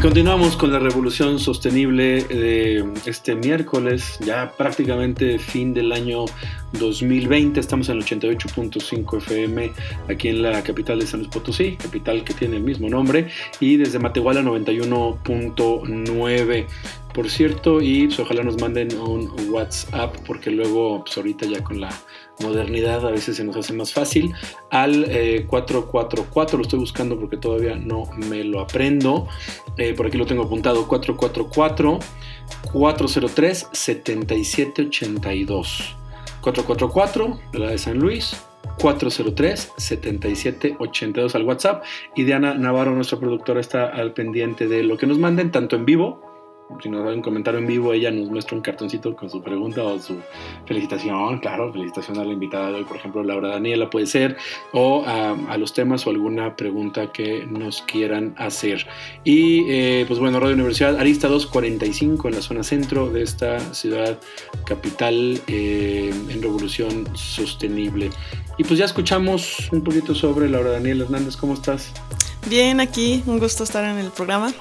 [0.00, 6.24] Continuamos con la revolución sostenible de este miércoles, ya prácticamente fin del año
[6.72, 7.60] 2020.
[7.60, 9.70] Estamos en el 88.5 FM
[10.08, 13.28] aquí en la capital de San Luis Potosí, capital que tiene el mismo nombre,
[13.60, 16.66] y desde Matehuala 91.9
[17.12, 21.80] por cierto, y pues, ojalá nos manden un WhatsApp, porque luego, pues ahorita ya con
[21.80, 21.90] la
[22.40, 24.34] modernidad a veces se nos hace más fácil,
[24.70, 25.06] al
[25.46, 29.26] 444, eh, lo estoy buscando porque todavía no me lo aprendo,
[29.76, 31.98] eh, por aquí lo tengo apuntado, 444
[32.72, 35.96] 403 7782.
[36.40, 38.36] 444 de la de San Luis,
[38.78, 41.82] 403-7782 al WhatsApp.
[42.16, 45.84] Y Diana Navarro, nuestra productora, está al pendiente de lo que nos manden, tanto en
[45.84, 46.29] vivo
[46.82, 49.82] si nos da un comentario en vivo, ella nos muestra un cartoncito con su pregunta
[49.82, 50.18] o su
[50.66, 54.36] felicitación, claro, felicitación a la invitada de hoy, por ejemplo, Laura Daniela puede ser,
[54.72, 58.86] o a, los temas o alguna pregunta que nos quieran hacer.
[59.24, 64.18] Y eh, pues bueno, Radio Universidad Arista 245 en la zona centro de esta ciudad
[64.64, 68.10] capital eh, en revolución sostenible.
[68.58, 71.92] Y pues ya escuchamos un poquito sobre Laura Daniela Hernández, ¿cómo estás?
[72.48, 74.52] Bien, aquí, un gusto estar en el programa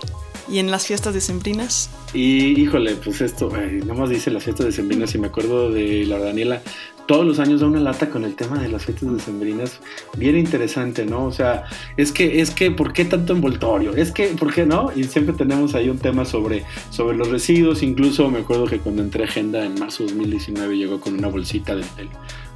[0.49, 1.89] y en las fiestas decembrinas.
[2.13, 6.19] Y híjole, pues esto, nada más dice las fiestas decembrinas y me acuerdo de la
[6.19, 6.61] Daniela,
[7.09, 9.79] todos los años da una lata con el tema de las fiestas decembrinas,
[10.15, 11.25] bien interesante, ¿no?
[11.25, 11.63] O sea,
[11.97, 13.95] es que, es que, ¿por qué tanto envoltorio?
[13.95, 14.91] Es que, ¿por qué no?
[14.95, 19.01] Y siempre tenemos ahí un tema sobre, sobre los residuos, incluso me acuerdo que cuando
[19.01, 22.09] entré a Agenda en marzo de 2019 llegó con una bolsita del, del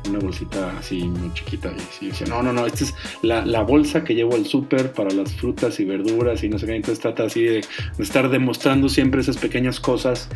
[0.09, 1.71] una bolsita así muy chiquita.
[1.75, 4.91] Y sí, decía, no, no, no, esta es la, la bolsa que llevo al súper
[4.91, 6.75] para las frutas y verduras y no sé qué.
[6.75, 7.61] Entonces trata así de,
[7.99, 10.29] estar demostrando siempre esas pequeñas cosas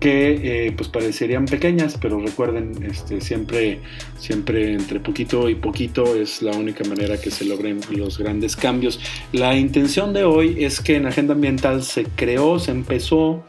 [0.00, 3.80] que eh, pues parecerían pequeñas, pero recuerden, este, siempre,
[4.18, 9.00] siempre entre poquito y poquito es la única manera que se logren los grandes cambios.
[9.32, 13.44] La intención de hoy es que en Agenda Ambiental se creó, se empezó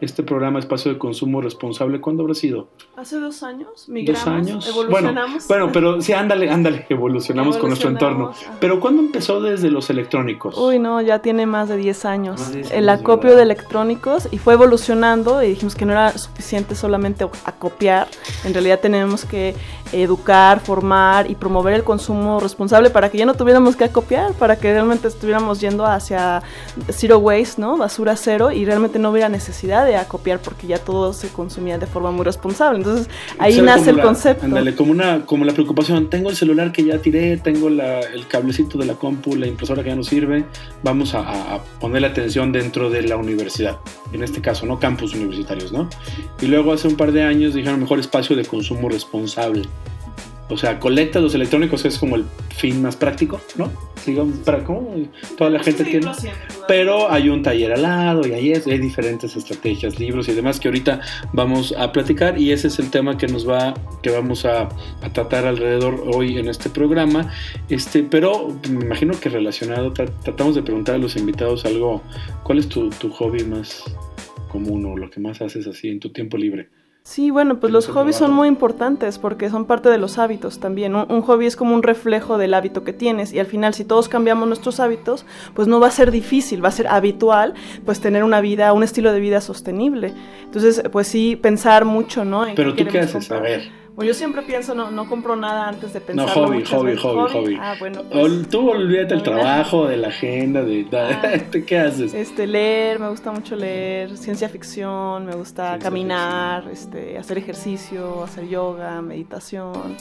[0.00, 2.68] este programa Espacio de Consumo Responsable, ¿cuándo habrá sido?
[2.96, 4.68] Hace dos años, migramos, dos años.
[4.68, 5.48] evolucionamos.
[5.48, 8.32] Bueno, pero sí, ándale, ándale, evolucionamos, con nuestro entorno.
[8.58, 10.56] Pero ¿cuándo empezó desde los electrónicos?
[10.56, 12.40] Uy, no, ya tiene más de 10 años.
[12.72, 18.08] el acopio de electrónicos y fue evolucionando y dijimos que no era suficiente solamente acopiar,
[18.44, 19.54] en realidad tenemos que
[19.92, 24.56] educar, formar y promover el consumo responsable para que ya no tuviéramos que acopiar, para
[24.56, 26.42] que realmente estuviéramos yendo hacia
[26.88, 27.76] zero waste, ¿no?
[27.76, 31.86] Basura cero y realmente no hubiera necesidad de acopiar porque ya todo se consumía de
[31.86, 32.85] forma muy responsable.
[32.86, 34.44] Entonces ahí nace el concepto.
[34.44, 38.78] Ándale, como, una, como la preocupación, tengo el celular que ya tiré, tengo el cablecito
[38.78, 40.44] de la compu, la impresora que ya no sirve,
[40.82, 43.78] vamos a, a ponerle atención dentro de la universidad,
[44.12, 44.78] en este caso, ¿no?
[44.78, 45.88] Campus universitarios, ¿no?
[46.40, 49.62] Y luego hace un par de años dijeron mejor espacio de consumo responsable.
[50.48, 53.70] O sea, colecta los electrónicos es como el fin más práctico, ¿no?
[54.06, 54.94] Digamos, para cómo
[55.36, 56.06] toda la gente tiene.
[56.68, 60.68] Pero hay un taller al lado y hay, hay diferentes estrategias, libros y demás que
[60.68, 61.00] ahorita
[61.32, 64.68] vamos a platicar y ese es el tema que nos va, que vamos a,
[65.12, 67.32] tratar alrededor hoy en este programa.
[67.68, 72.02] Este, pero me imagino que relacionado, tratamos de preguntar a los invitados algo,
[72.44, 73.82] ¿cuál es tu, tu hobby más
[74.48, 76.68] común o lo que más haces así en tu tiempo libre?
[77.06, 80.96] Sí, bueno, pues los hobbies son muy importantes porque son parte de los hábitos también.
[80.96, 84.08] Un, hobby es como un reflejo del hábito que tienes y al final si todos
[84.08, 88.24] cambiamos nuestros hábitos, pues no va a ser difícil, va a ser habitual, pues tener
[88.24, 90.14] una vida, un estilo de vida sostenible.
[90.42, 92.44] Entonces, pues sí, pensar mucho, ¿no?
[92.56, 93.70] Pero tú qué haces, a ver.
[93.96, 96.26] Pues yo siempre pienso, no, no compro nada antes de pensar.
[96.26, 98.02] No, hobby, hobby, hobby, hobby, Ah, bueno.
[98.12, 100.86] Pues, tú olvídate del trabajo, de la agenda, de...
[100.92, 102.12] Ah, ¿Qué haces?
[102.12, 108.46] Este, leer, me gusta mucho leer, ciencia ficción, me gusta caminar, este, hacer ejercicio, hacer
[108.46, 109.96] yoga, meditación.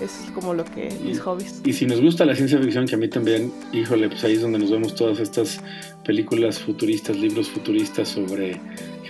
[0.00, 1.60] Eso es como lo que mis hobbies.
[1.64, 4.40] Y si nos gusta la ciencia ficción, que a mí también, híjole, pues ahí es
[4.40, 5.60] donde nos vemos todas estas
[6.04, 8.58] películas futuristas, libros futuristas sobre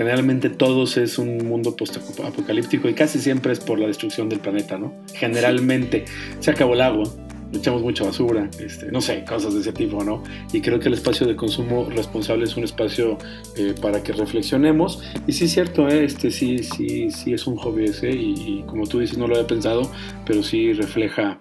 [0.01, 4.79] Generalmente todos es un mundo post-apocalíptico y casi siempre es por la destrucción del planeta,
[4.79, 4.95] ¿no?
[5.13, 6.07] Generalmente
[6.39, 7.05] se acabó el agua,
[7.53, 10.23] echamos mucha basura, este, no sé, cosas de ese tipo, ¿no?
[10.53, 13.19] Y creo que el espacio de consumo responsable es un espacio
[13.57, 15.03] eh, para que reflexionemos.
[15.27, 16.05] Y sí es cierto, ¿eh?
[16.05, 19.47] este, sí, sí, sí es un hobby ese y, como tú dices, no lo había
[19.47, 19.91] pensado,
[20.27, 21.41] pero sí refleja,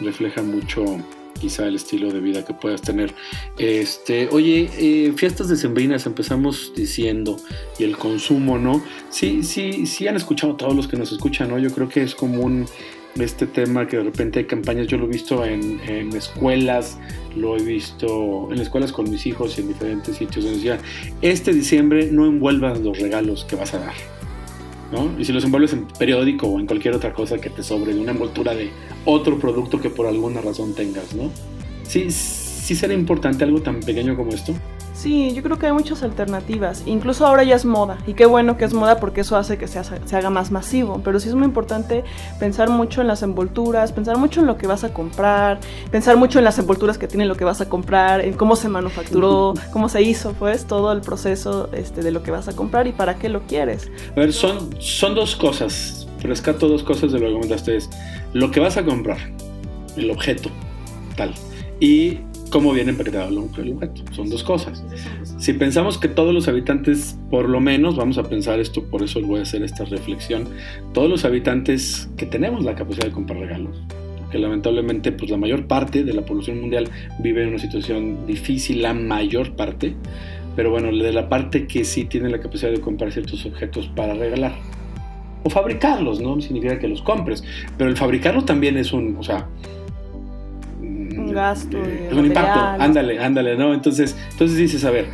[0.00, 0.84] refleja mucho
[1.40, 3.14] quizá el estilo de vida que puedas tener.
[3.58, 7.36] Este, oye, eh, fiestas decembrinas empezamos diciendo
[7.78, 8.82] y el consumo, ¿no?
[9.10, 11.58] Sí, sí, sí han escuchado todos los que nos escuchan, ¿no?
[11.58, 12.66] Yo creo que es común
[13.24, 15.80] este tema que de repente hay campañas, yo lo he visto en,
[16.14, 16.98] escuelas,
[17.36, 20.78] lo he visto en escuelas con mis hijos y en diferentes sitios donde decía,
[21.22, 23.94] este diciembre no envuelvas los regalos que vas a dar
[25.18, 28.00] y si los envuelves en periódico o en cualquier otra cosa que te sobre, de
[28.00, 28.70] una envoltura de
[29.04, 31.30] otro producto que por alguna razón tengas, ¿no?
[31.82, 34.54] Sí, sí será importante algo tan pequeño como esto.
[34.98, 36.82] Sí, yo creo que hay muchas alternativas.
[36.84, 37.98] Incluso ahora ya es moda.
[38.04, 41.00] Y qué bueno que es moda porque eso hace que se, se, haga más masivo.
[41.04, 42.02] Pero sí es muy importante
[42.40, 45.60] pensar mucho en las envolturas, pensar mucho en lo que vas a comprar,
[45.92, 48.68] pensar mucho en las envolturas que tiene lo que vas a comprar, en cómo se
[48.68, 52.88] manufacturó, cómo se hizo, pues, todo el proceso este, de lo que vas a comprar
[52.88, 53.92] y para qué lo quieres.
[54.16, 56.08] A ver, son, son dos cosas.
[56.22, 57.76] Rescato dos cosas de lo que comentaste.
[57.76, 57.88] Es
[58.32, 59.18] lo que vas a comprar,
[59.96, 60.50] el objeto,
[61.16, 61.32] tal.
[61.78, 64.02] Y cómo viene empaquetado el objeto.
[64.12, 64.82] Son dos cosas.
[65.38, 69.20] Si pensamos que todos los habitantes, por lo menos, vamos a pensar esto, por eso
[69.20, 70.48] voy a hacer esta reflexión,
[70.92, 73.80] todos los habitantes que tenemos la capacidad de comprar regalos,
[74.18, 78.82] porque lamentablemente pues la mayor parte de la población mundial vive en una situación difícil,
[78.82, 79.94] la mayor parte,
[80.56, 84.14] pero bueno, de la parte que sí tiene la capacidad de comprar ciertos objetos para
[84.14, 84.56] regalar.
[85.44, 86.40] O fabricarlos, ¿no?
[86.40, 87.44] Significa que los compres.
[87.76, 89.46] Pero el fabricarlo también es un, o sea,
[91.32, 91.76] gasto.
[91.78, 93.74] un impacto, ándale, ándale, ¿no?
[93.74, 95.06] Entonces, entonces dices, a ver,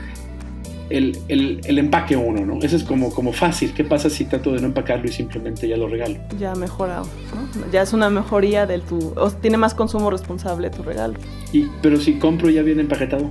[0.91, 2.59] el, el, empaque uno, ¿no?
[2.63, 3.73] Eso es como, como fácil.
[3.73, 6.17] ¿Qué pasa si trato de no empacarlo y simplemente ya lo regalo?
[6.39, 7.71] Ya mejorado, ¿no?
[7.73, 9.13] Ya es una mejoría del tu...
[9.17, 11.15] O tiene más consumo responsable tu regalo.
[11.53, 13.31] Y, pero si compro ya viene empaquetado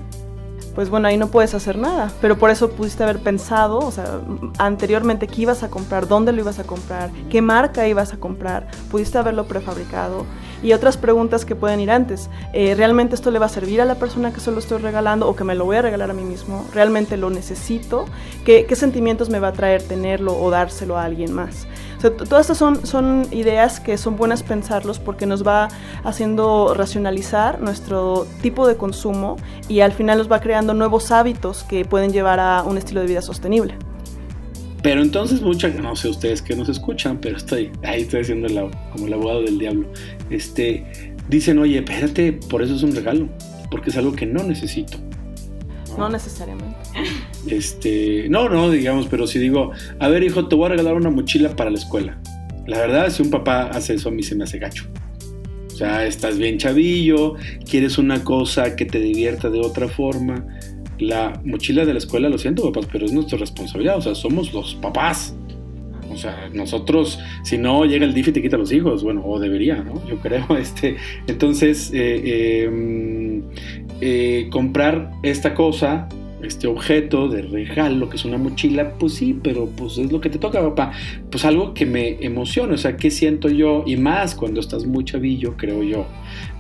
[0.76, 2.12] pues bueno, ahí no puedes hacer nada.
[2.22, 4.22] Pero por eso pudiste haber pensado, o sea,
[4.58, 8.68] anteriormente qué ibas a comprar, dónde lo ibas a comprar, qué marca ibas a comprar,
[8.90, 10.26] pudiste haberlo prefabricado.
[10.64, 12.30] Y otras preguntas que pueden ir antes.
[12.54, 15.36] Eh, ¿Realmente esto le va a servir a la persona que solo estoy regalando o
[15.36, 16.66] que me lo voy a regalar a mí mismo?
[16.74, 18.06] ¿Realmente lo necesito?
[18.46, 21.68] ¿Qué, qué sentimientos me va a traer tenerlo o dárselo a alguien más?
[22.12, 25.70] todas estas son, son ideas que son buenas pensarlos porque nos va
[26.04, 29.38] haciendo racionalizar nuestro tipo de consumo
[29.70, 33.08] y al final nos va creando nuevos hábitos que pueden llevar a un estilo de
[33.08, 33.78] vida sostenible.
[34.84, 39.08] Pero entonces muchas, no sé ustedes que nos escuchan, pero estoy ahí estoy haciendo como
[39.08, 39.88] el abogado del diablo.
[40.30, 43.30] Este, dicen, oye, espérate, por eso es un regalo,
[43.72, 44.98] porque es algo que no necesito.
[45.98, 46.78] No necesariamente.
[47.48, 51.10] Este, no, no, digamos, pero si digo, a ver, hijo, te voy a regalar una
[51.10, 52.18] mochila para la escuela.
[52.68, 54.86] La verdad, si un papá hace eso, a mí se me hace gacho.
[55.68, 57.36] O sea, estás bien chavillo,
[57.70, 60.46] quieres una cosa que te divierta de otra forma.
[61.04, 63.98] La mochila de la escuela, lo siento, papás, pero es nuestra responsabilidad.
[63.98, 65.36] O sea, somos los papás.
[66.12, 69.40] O sea, nosotros, si no llega el DIF y te quita los hijos, bueno, o
[69.40, 70.06] debería, ¿no?
[70.08, 70.98] Yo creo, este.
[71.28, 73.44] Entonces, eh, em,
[74.00, 76.08] eh, comprar esta cosa
[76.44, 80.30] este objeto de regalo, que es una mochila, pues sí, pero pues es lo que
[80.30, 80.92] te toca, papá.
[81.30, 83.84] Pues algo que me emocione, o sea, ¿qué siento yo?
[83.88, 86.06] Y más cuando estás muy chavillo, creo yo.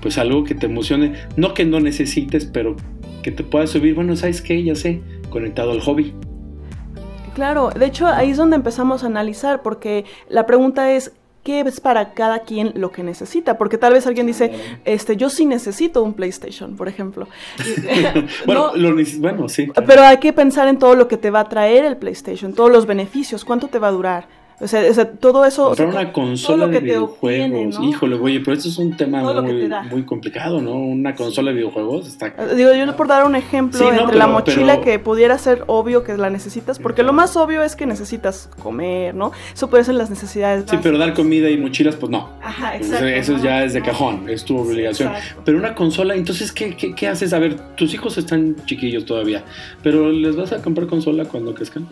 [0.01, 2.75] Pues algo que te emocione, no que no necesites, pero
[3.23, 4.63] que te pueda subir, bueno, ¿sabes qué?
[4.63, 6.13] Ya sé, conectado al hobby.
[7.33, 11.11] Claro, de hecho ahí es donde empezamos a analizar, porque la pregunta es,
[11.43, 14.51] qué es para cada quien lo que necesita, porque tal vez alguien dice,
[14.85, 17.27] este, yo sí necesito un PlayStation, por ejemplo.
[18.45, 18.71] bueno,
[19.19, 19.67] bueno, sí.
[19.85, 22.71] Pero hay que pensar en todo lo que te va a traer el PlayStation, todos
[22.71, 24.42] los beneficios, cuánto te va a durar.
[24.59, 25.67] O sea, o sea todo eso.
[25.67, 27.79] Comprar una consola de videojuegos.
[27.81, 30.75] Híjole, güey, pero esto es un tema muy, muy, complicado, ¿no?
[30.75, 32.27] Una consola de videojuegos está.
[32.27, 36.15] Eh, digo, yo por dar un ejemplo entre la mochila que pudiera ser obvio que
[36.17, 39.31] la necesitas, porque lo más obvio es que necesitas comer, ¿no?
[39.53, 40.65] Eso puede ser las necesidades.
[40.69, 42.29] Sí, pero dar comida y mochilas, pues no.
[42.41, 43.05] Ajá, exacto.
[43.05, 45.11] Eso, ya es de cajón, es tu obligación.
[45.43, 47.33] Pero una consola, entonces, ¿qué, ¿qué, qué haces?
[47.33, 49.43] A ver, tus hijos están chiquillos todavía,
[49.81, 51.87] pero ¿les vas a comprar consola cuando crezcan?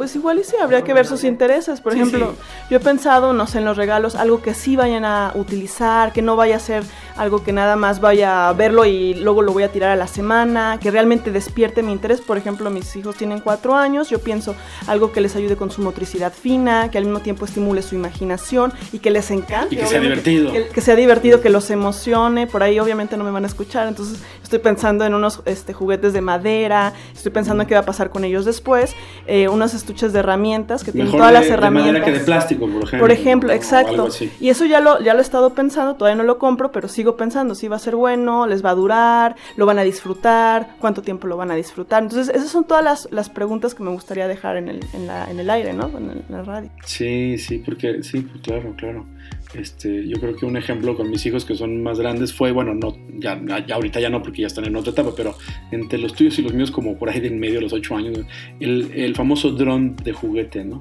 [0.00, 1.82] Pues igual y sí, habría que ver sus intereses.
[1.82, 2.32] Por ejemplo,
[2.70, 6.22] yo he pensado, no sé, en los regalos, algo que sí vayan a utilizar, que
[6.22, 6.84] no vaya a ser
[7.18, 10.06] algo que nada más vaya a verlo y luego lo voy a tirar a la
[10.06, 12.22] semana, que realmente despierte mi interés.
[12.22, 14.54] Por ejemplo, mis hijos tienen cuatro años, yo pienso
[14.86, 18.72] algo que les ayude con su motricidad fina, que al mismo tiempo estimule su imaginación
[18.92, 19.74] y que les encante.
[19.74, 20.50] Y que sea divertido.
[20.72, 22.46] Que, sea divertido, que los emocione.
[22.46, 26.14] Por ahí obviamente no me van a escuchar, entonces estoy pensando en unos este, juguetes
[26.14, 28.94] de madera, estoy pensando en qué va a pasar con ellos después,
[29.26, 31.92] eh, unos estuches de herramientas que tienen todas las herramientas.
[31.92, 32.98] De madera que de plástico, por ejemplo.
[33.00, 34.08] Por ejemplo, exacto.
[34.40, 37.16] Y eso ya lo, ya lo he estado pensando, todavía no lo compro, pero sigo
[37.16, 41.02] pensando si va a ser bueno, les va a durar, lo van a disfrutar, cuánto
[41.02, 42.02] tiempo lo van a disfrutar.
[42.02, 45.30] Entonces, esas son todas las, las preguntas que me gustaría dejar en el, en la,
[45.30, 45.88] en el aire, ¿no?
[45.88, 46.70] En, el, la radio.
[46.84, 49.06] Sí, sí, porque sí, pues claro, claro.
[49.54, 52.74] Este, yo creo que un ejemplo con mis hijos que son más grandes fue, bueno,
[52.74, 55.36] no, ya, ya, ahorita ya no porque ya están en otra etapa, pero
[55.72, 57.96] entre los tuyos y los míos como por ahí de en medio de los ocho
[57.96, 58.20] años,
[58.60, 60.78] el, famoso dron de juguete, ¿no?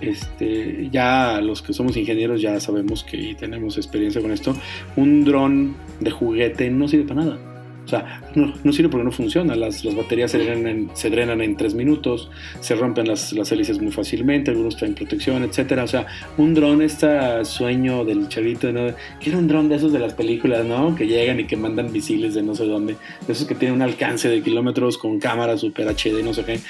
[0.00, 4.56] Este, ya los que somos ingenieros ya sabemos que tenemos experiencia con esto,
[4.96, 7.49] un dron de juguete no sirve para nada.
[7.84, 9.54] O sea, no, sirve porque no funciona.
[9.56, 13.80] Las, las baterías se drenan, se drenan, en tres minutos, se rompen las, las, hélices
[13.80, 15.84] muy fácilmente, algunos traen protección, etcétera.
[15.84, 16.06] O sea,
[16.36, 18.92] un dron, este sueño del chavito, ¿no?
[19.20, 20.94] Quiero un dron de esos de las películas, ¿no?
[20.94, 23.82] Que llegan y que mandan misiles de no sé dónde, de esos que tienen un
[23.82, 26.60] alcance de kilómetros con cámara super HD, no sé qué.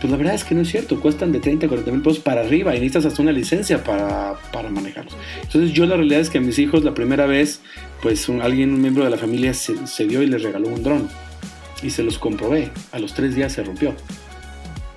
[0.00, 2.20] Pues la verdad es que no es cierto, cuestan de 30 a 40 mil pesos
[2.20, 5.16] para arriba y necesitas hasta una licencia para, para manejarlos.
[5.42, 7.62] Entonces yo la realidad es que a mis hijos la primera vez,
[8.02, 11.08] pues alguien, un miembro de la familia se, se dio y les regaló un dron
[11.82, 12.70] y se los comprobé.
[12.92, 13.94] A los tres días se rompió,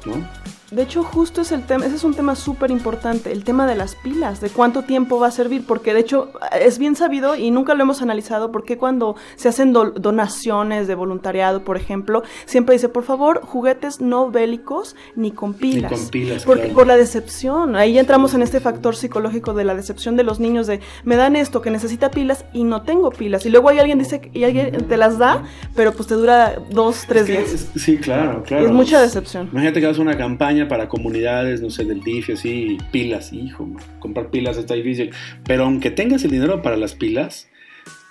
[0.05, 0.27] ¿no?
[0.71, 3.75] De hecho, justo es el tema, ese es un tema súper importante, el tema de
[3.75, 7.51] las pilas, de cuánto tiempo va a servir, porque de hecho es bien sabido y
[7.51, 12.87] nunca lo hemos analizado, porque cuando se hacen donaciones de voluntariado, por ejemplo, siempre dice,
[12.87, 15.91] por favor, juguetes no bélicos ni con pilas.
[15.91, 16.45] Ni con pilas.
[16.45, 20.23] Porque, Por la decepción, ahí ya entramos en este factor psicológico de la decepción de
[20.23, 23.45] los niños, de me dan esto que necesita pilas y no tengo pilas.
[23.45, 25.43] Y luego hay alguien dice, y alguien te las da,
[25.75, 27.67] pero pues te dura dos, tres días.
[27.75, 28.65] sí, claro, claro.
[28.65, 29.49] es mucha decepción.
[29.51, 34.29] Imagínate que haces una campaña para comunidades, no sé, del DIF, así, pilas, hijo, comprar
[34.29, 35.11] pilas está difícil.
[35.45, 37.49] Pero aunque tengas el dinero para las pilas,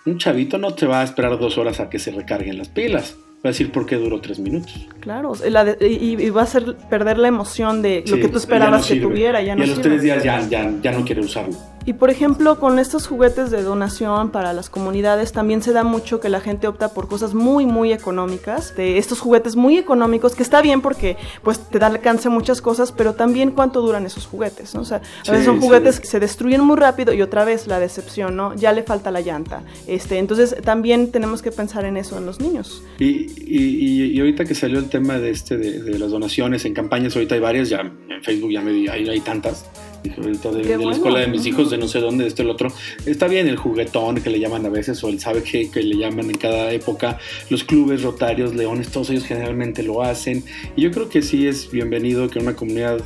[0.06, 3.16] un chavito no te va a esperar dos horas a que se recarguen las pilas.
[3.44, 4.86] Va a decir por qué duró tres minutos.
[5.00, 5.32] Claro,
[5.80, 9.40] y, va a hacer perder la emoción de lo que tú esperabas que tuviera.
[9.40, 11.56] Ya no y a los tres días ya, ya, ya no quiere usarlo.
[11.86, 16.20] Y por ejemplo, con estos juguetes de donación para las comunidades también se da mucho
[16.20, 20.42] que la gente opta por cosas muy muy económicas, de estos juguetes muy económicos, que
[20.42, 24.26] está bien porque pues te da alcance a muchas cosas, pero también cuánto duran esos
[24.26, 24.82] juguetes, ¿no?
[24.82, 27.80] O sea, a veces son juguetes que se destruyen muy rápido y otra vez la
[27.80, 28.54] decepción, ¿no?
[28.54, 29.62] Ya le falta la llanta.
[29.86, 32.82] Este, entonces también tenemos que pensar en eso en los niños.
[32.98, 37.34] Y, y, ahorita que salió el tema de este de, las donaciones en campañas, ahorita
[37.34, 39.64] hay varias, ya en Facebook ya me hay, hay tantas
[40.02, 42.72] de, la escuela de mis hijos, de no sé dónde, de este el otro.
[43.06, 45.96] Está bien el juguetón que le llaman a veces, o el sabe qué que le
[45.96, 47.18] llaman en cada época.
[47.48, 50.44] Los clubes, rotarios, leones, todos ellos generalmente lo hacen.
[50.76, 53.00] Y yo creo que sí es bienvenido que una comunidad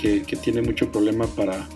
[0.00, 1.68] que, que tiene mucho problema para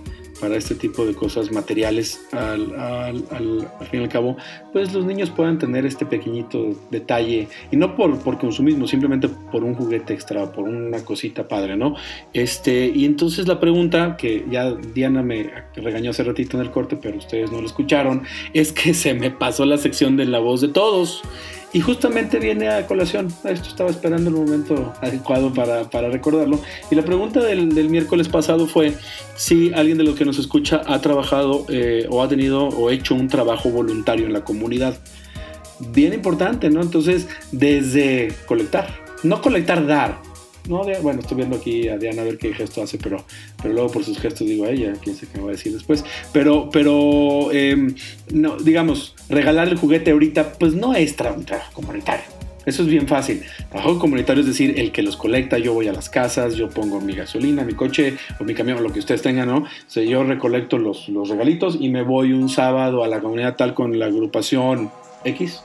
[0.42, 4.36] para este tipo de cosas materiales, al, al, al, fin y al cabo,
[4.72, 9.62] pues los niños puedan tener este pequeñito detalle, y no por, por consumismo, simplemente por
[9.62, 11.94] un juguete extra, por una cosita padre, ¿no?
[12.32, 16.96] Este, y entonces la pregunta, que ya Diana me regañó hace ratito en el corte,
[17.00, 20.60] pero ustedes no lo escucharon, es que se me pasó la sección de la voz
[20.60, 21.22] de todos.
[21.72, 23.28] Y justamente viene a colación.
[23.44, 26.60] Esto estaba esperando el momento adecuado para, para recordarlo.
[26.90, 28.94] Y la pregunta del, del, miércoles pasado fue
[29.36, 33.14] si alguien de los que nos escucha ha trabajado eh, o ha tenido o hecho
[33.14, 34.98] un trabajo voluntario en la comunidad.
[35.78, 36.82] Bien importante, ¿no?
[36.82, 38.88] Entonces, desde colectar,
[39.22, 40.20] no colectar, dar,
[40.68, 43.24] no, bueno, estoy viendo aquí a Diana a ver qué gesto hace, pero,
[43.60, 45.72] pero luego por sus gestos digo a ella, quién sé qué me va a decir
[45.72, 46.04] después.
[46.32, 47.94] Pero, pero em,
[48.32, 52.24] no, digamos, regalar el juguete ahorita, pues no es trabajo comunitario.
[52.64, 53.42] Eso es bien fácil.
[53.70, 57.00] Trabajo comunitario es decir, el que los colecta, yo voy a las casas, yo pongo
[57.00, 59.64] mi gasolina, mi coche o mi camión, lo que ustedes tengan, ¿no?
[59.64, 63.74] O yo recolecto los, los regalitos y me voy un sábado a la comunidad tal
[63.74, 64.92] con la agrupación
[65.24, 65.60] X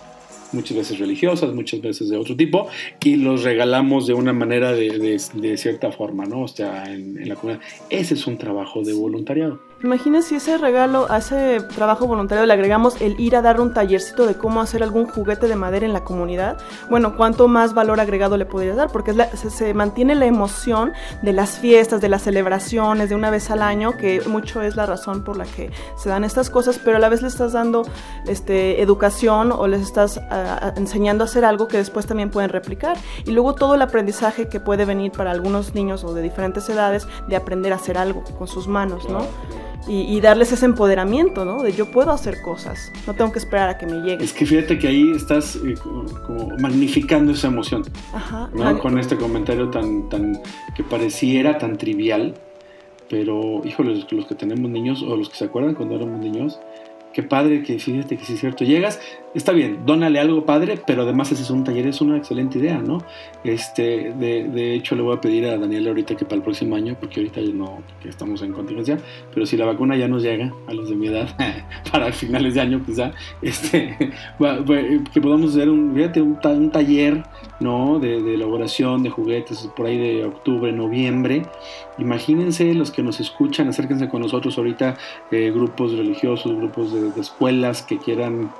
[0.54, 2.68] muchas veces religiosas, muchas veces de otro tipo,
[3.04, 6.41] y los regalamos de una manera de, de, cierta forma, ¿no?
[6.41, 7.64] O sea, en, en la comunidad.
[7.89, 9.66] Ese es un trabajo de voluntariado.
[9.84, 13.76] Imagínense si ese regalo, a ese trabajo voluntario le agregamos el ir a dar un
[13.76, 16.58] tallercito de cómo hacer algún juguete de madera en la comunidad.
[16.90, 18.90] Bueno, ¿cuánto más valor agregado le podría dar?
[18.92, 23.62] Porque se, mantiene la emoción de las fiestas, de las celebraciones, de una vez al
[23.62, 27.00] año, que mucho es la razón por la que se dan estas cosas, pero a
[27.00, 27.84] la vez le estás dando
[28.26, 30.20] este, educación o les estás
[30.76, 32.98] enseñando a hacer algo que después también pueden replicar.
[33.26, 37.08] Y luego todo el aprendizaje que puede venir para algunos niños o de diferentes edades
[37.28, 39.20] de aprender a hacer algo con sus manos, ¿no?
[39.88, 41.64] Y, darles ese empoderamiento, ¿no?
[41.64, 44.24] De yo puedo hacer cosas, no tengo que esperar a que me llegue.
[44.24, 45.76] Es que fíjate que ahí estás eh,
[46.26, 47.84] como, magnificando esa emoción,
[48.14, 48.80] Ajá, ¿no?
[48.80, 50.40] Con este comentario tan, tan,
[50.76, 52.34] que pareciera tan trivial,
[53.10, 56.60] pero, híjole, los que tenemos niños o los que se acuerdan cuando éramos niños,
[57.14, 58.64] qué padre que fíjate que sí es cierto.
[58.64, 59.00] Llegas,
[59.34, 62.80] está bien, dónale algo padre, pero además ese es un taller, es una excelente idea,
[62.80, 63.00] ¿no?
[63.44, 66.76] Este, de, de hecho, le voy a pedir a Daniela ahorita que para el próximo
[66.76, 68.98] año, porque ahorita ya no, que estamos en contingencia,
[69.34, 71.30] pero si la vacuna ya nos llega a los de mi edad,
[71.92, 73.12] para finales de año quizá,
[73.42, 73.98] este,
[75.14, 77.24] que podamos hacer un, fíjate, un, un taller,
[77.60, 78.00] ¿no?
[78.00, 81.44] De, de, elaboración de juguetes por ahí de octubre, noviembre.
[81.98, 84.98] Imagínense los que nos escuchan, acérquense con nosotros ahorita,
[85.32, 88.52] eh, grupos religiosos, grupos de de, escuelas que quieran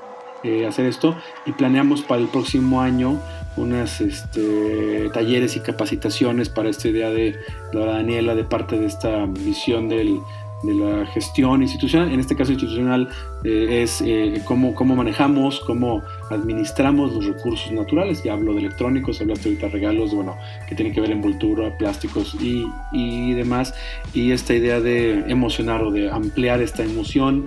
[0.44, 1.16] eh, hacer esto
[1.46, 3.20] y planeamos para el próximo año
[3.56, 7.36] unas este, talleres y capacitaciones para esta idea de
[7.72, 10.20] la Daniela de parte de esta visión del,
[10.62, 13.08] de la gestión institucional, en este caso institucional
[13.44, 19.20] eh, es eh, cómo, cómo, manejamos, cómo administramos los recursos naturales, ya hablo de electrónicos,
[19.20, 20.36] hablaste ahorita de regalos, bueno,
[20.68, 23.74] que tienen que ver envoltura, plásticos y, y demás,
[24.14, 27.46] y esta idea de emocionar o de ampliar esta emoción,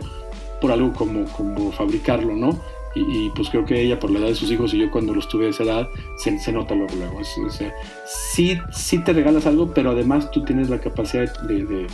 [0.61, 2.61] por algo como, como fabricarlo, ¿no?
[2.95, 5.27] Y, pues creo que ella, por la edad de sus hijos y yo cuando los
[5.27, 6.95] tuve a esa edad, se, se nota luego.
[6.95, 7.19] luego.
[7.19, 7.73] O sea,
[8.05, 11.87] sí, sí te regalas algo, pero además tú tienes la capacidad de, de,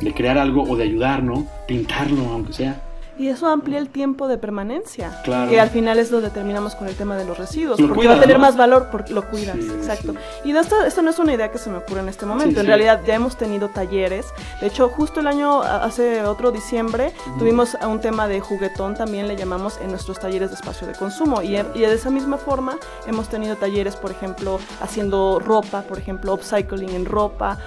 [0.00, 1.46] de crear algo o de ayudar, ¿no?
[1.68, 2.89] Pintarlo, aunque sea.
[3.20, 5.20] Y eso amplía el tiempo de permanencia.
[5.22, 7.78] Que al final es donde terminamos con el tema de los residuos.
[7.78, 9.58] porque va a tener más valor porque lo cuidas.
[9.58, 10.14] exacto.
[10.42, 12.60] Y esto, esto no es una idea que se me ocurre en este momento.
[12.60, 14.24] en realidad ya hemos tenido talleres.
[14.62, 19.36] De hecho, justo el año, hace otro diciembre, tuvimos un tema de juguetón, también le
[19.36, 21.42] llamamos en nuestros talleres de espacio de consumo.
[21.42, 26.32] Y, y de esa misma forma hemos tenido talleres, por ejemplo, haciendo ropa, por ejemplo,
[26.32, 27.58] upcycling en ropa.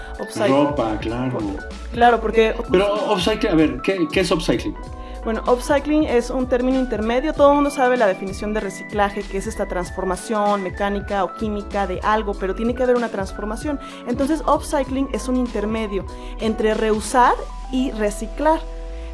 [0.47, 1.37] ropa, claro.
[1.91, 2.55] claro, porque...
[2.71, 4.75] Pero upcycling, a ver, ¿qué, qué es upcycling?
[5.23, 7.31] Bueno, upcycling es un término intermedio.
[7.33, 11.87] Todo el mundo sabe la definición de reciclaje, que es esta transformación mecánica o química
[11.87, 13.79] de algo, pero tiene que haber una transformación.
[14.05, 16.05] Entonces, upcycling es un intermedio
[16.41, 17.35] entre reusar
[17.71, 18.59] y reciclar.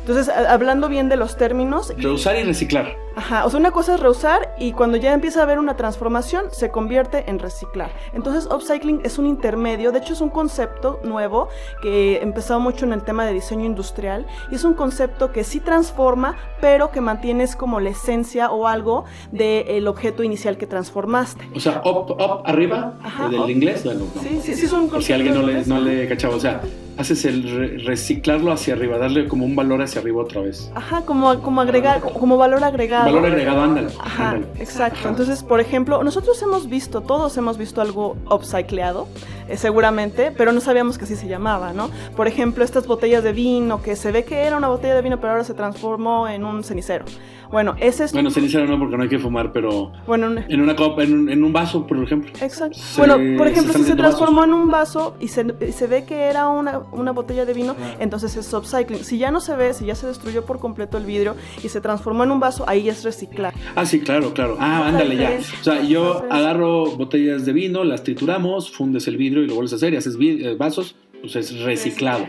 [0.01, 1.93] Entonces, hablando bien de los términos.
[1.97, 2.95] Reusar y reciclar.
[3.15, 6.45] Ajá, o sea, una cosa es reusar y cuando ya empieza a haber una transformación
[6.51, 7.91] se convierte en reciclar.
[8.13, 11.49] Entonces, upcycling es un intermedio, de hecho es un concepto nuevo
[11.81, 15.59] que empezó mucho en el tema de diseño industrial y es un concepto que sí
[15.59, 21.49] transforma, pero que mantienes como la esencia o algo del objeto inicial que transformaste.
[21.53, 22.93] O sea, up, up arriba,
[23.29, 23.83] del inglés.
[24.21, 26.61] sí, sí, sí, es un Por si alguien no le, no le cachaba, o sea,
[26.99, 30.71] haces el reciclarlo hacia arriba, darle como un valor hacia arriba otra vez.
[30.75, 33.89] Ajá, como, como agregar, como valor agregado Valor agregado, ándale.
[33.99, 35.07] Ajá, exacto.
[35.07, 39.07] Entonces, por ejemplo, nosotros hemos visto, todos hemos visto algo upcycleado,
[39.49, 41.89] eh, seguramente, pero no sabíamos que así se llamaba, ¿no?
[42.15, 45.19] Por ejemplo, estas botellas de vino, que se ve que era una botella de vino,
[45.19, 47.05] pero ahora se transformó en un cenicero.
[47.51, 48.13] Bueno, ese es...
[48.13, 49.91] Bueno, cenicero no, porque no hay que fumar, pero...
[50.05, 52.31] Bueno, en una copa, en un, vaso, por ejemplo.
[52.41, 52.77] Exacto.
[52.97, 56.47] bueno, por ejemplo, si se transformó en un vaso y se, se ve que era
[56.47, 59.03] una, una, botella de vino, entonces es upcycling.
[59.03, 61.81] Si ya no se ve, si ya se destruyó por completo el vidrio y se
[61.81, 63.53] transformó en un vaso, ahí es reciclar.
[63.75, 64.55] Ah, sí, claro, claro.
[64.59, 65.39] Ah, ándale ya.
[65.59, 69.73] O sea, yo agarro botellas de vino, las trituramos, fundes el vidrio y lo vuelves
[69.73, 72.27] a hacer y haces eh, vasos, pues es reciclado.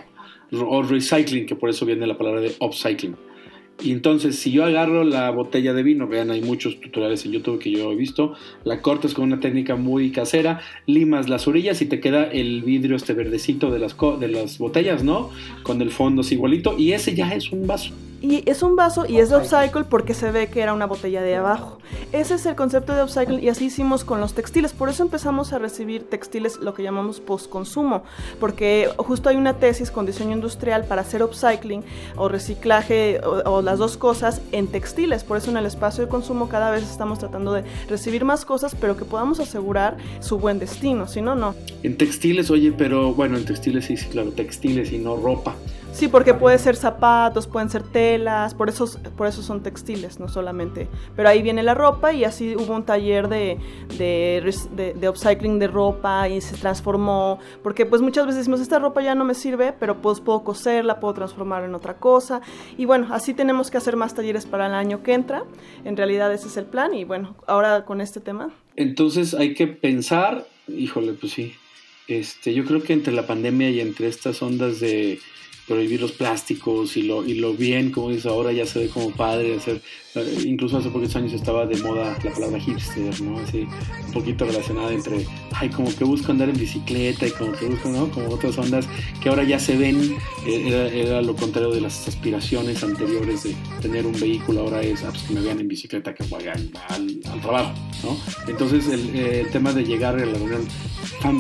[0.53, 3.15] O recycling, que por eso viene la palabra de upcycling.
[3.83, 7.59] Y entonces, si yo agarro la botella de vino, vean, hay muchos tutoriales en YouTube
[7.59, 8.35] que yo he visto,
[8.65, 12.97] la cortas con una técnica muy casera, limas las orillas y te queda el vidrio
[12.97, 15.31] este verdecito de las, de las botellas, ¿no?
[15.63, 17.95] Con el fondo así igualito, y ese ya es un vaso.
[18.23, 21.23] Y es un vaso y es de upcycle porque se ve que era una botella
[21.23, 21.79] de abajo.
[22.12, 24.75] Ese es el concepto de upcycle y así hicimos con los textiles.
[24.75, 28.03] Por eso empezamos a recibir textiles, lo que llamamos post-consumo.
[28.39, 31.83] Porque justo hay una tesis con diseño industrial para hacer upcycling
[32.16, 35.25] o reciclaje o, las dos cosas en textiles.
[35.25, 38.75] Por eso en el espacio de consumo cada vez estamos tratando de recibir más cosas,
[38.79, 41.09] pero que podamos asegurar su buen destino.
[41.09, 41.55] Si no, no.
[41.83, 45.55] En textiles, oye, pero bueno, en textiles sí, sí, claro, textiles y no ropa
[45.93, 50.28] Sí, porque puede ser zapatos, pueden ser telas, por eso, por eso son textiles, no
[50.28, 50.88] solamente.
[51.14, 53.59] Pero ahí viene la ropa y así hubo un taller de,
[53.99, 59.14] de, upcycling de ropa y se transformó, porque pues muchas veces decimos, esta ropa ya
[59.14, 62.41] no me sirve, pero pues puedo coserla, puedo transformar en otra cosa.
[62.78, 65.45] Y bueno, así tenemos que hacer más talleres para el año que entra.
[65.84, 68.51] En realidad ese es el plan y bueno, ahora con este tema.
[68.76, 71.55] Entonces hay que pensar, híjole, pues sí,
[72.09, 75.20] este, yo creo que entre la pandemia y entre estas ondas de
[75.67, 79.13] prohibir los plásticos y lo, y lo bien, como dices ahora, ya se ve como
[79.13, 79.81] padre hacer,
[80.45, 83.39] incluso hace pocos años estaba de moda la palabra hipster, ¿no?
[83.39, 83.67] Así,
[84.07, 87.89] un poquito relacionada entre, ay, como que busco andar en bicicleta y como que busco,
[87.91, 88.11] ¿no?
[88.11, 88.89] Como otras ondas
[89.23, 94.07] que ahora ya se ven, eh, era, lo contrario de las aspiraciones anteriores de tener
[94.07, 97.73] un vehículo, ahora es, ah, pues que me vean en bicicleta, que vayan al, trabajo,
[98.03, 98.17] ¿no?
[98.49, 100.67] Entonces el, el, tema de llegar a la reunión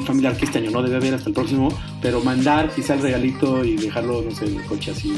[0.06, 1.68] familiar, que este año no debe haber hasta el próximo,
[2.00, 5.12] pero mandar quizá el regalito y dejarlo, no sé, en el coche así,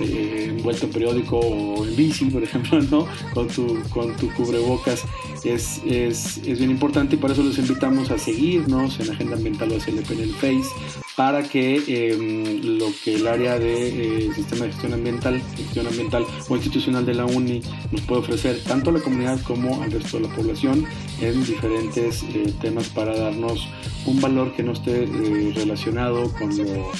[0.00, 3.06] eh, envuelto en periódico o en bici, por ejemplo, ¿no?
[3.34, 5.04] Con tu, con tu cubrebocas
[5.44, 9.72] es, es, es bien importante y por eso los invitamos a seguirnos en Agenda Ambiental
[9.72, 10.68] o SLP en el Face
[11.16, 16.24] para que em, lo que el área de eh, sistema de gestión ambiental, gestión ambiental
[16.48, 17.60] o institucional de la UNI
[17.90, 20.86] nos puede ofrecer tanto a la comunidad como al resto de la población
[21.20, 23.68] en diferentes eh, temas para darnos
[24.06, 26.90] un valor que no esté eh, relacionado con lo,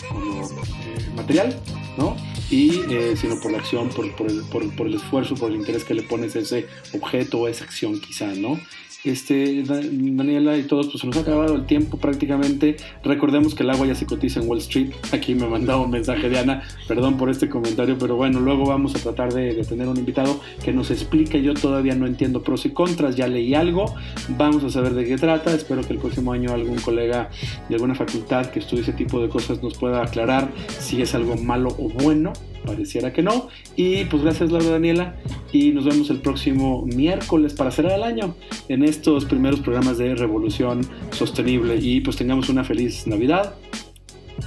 [1.16, 1.58] material,
[1.96, 2.16] ¿no?
[2.50, 2.70] Y
[3.16, 5.94] sino por la acción, por, por, el, por, por, el, esfuerzo, por el interés que
[5.94, 8.60] le pones a ese objeto o esa acción quizá, ¿no?
[9.04, 12.76] Este, Daniela y todos, pues se nos ha acabado el tiempo prácticamente.
[13.02, 14.90] Recordemos que el agua ya se cotiza en Wall Street.
[15.12, 18.94] Aquí me mandaba un mensaje de Ana, perdón por este comentario, pero bueno, luego vamos
[18.94, 21.42] a tratar de, tener un invitado que nos explique.
[21.42, 23.94] Yo todavía no entiendo pros y contras, ya leí algo,
[24.28, 25.54] vamos a saber de qué trata.
[25.54, 27.30] Espero que el próximo año algún colega
[27.68, 31.36] de alguna facultad que estudie ese tipo de cosas nos pueda aclarar si es algo
[31.36, 32.32] malo o bueno
[32.64, 33.48] pareciera que no.
[33.76, 35.16] Y pues gracias Laura Daniela
[35.52, 38.34] y nos vemos el próximo miércoles para cerrar el año
[38.68, 40.80] en estos primeros programas de Revolución
[41.10, 43.54] Sostenible y pues tengamos una feliz Navidad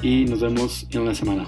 [0.02, 1.48] y nos vemos en una semana.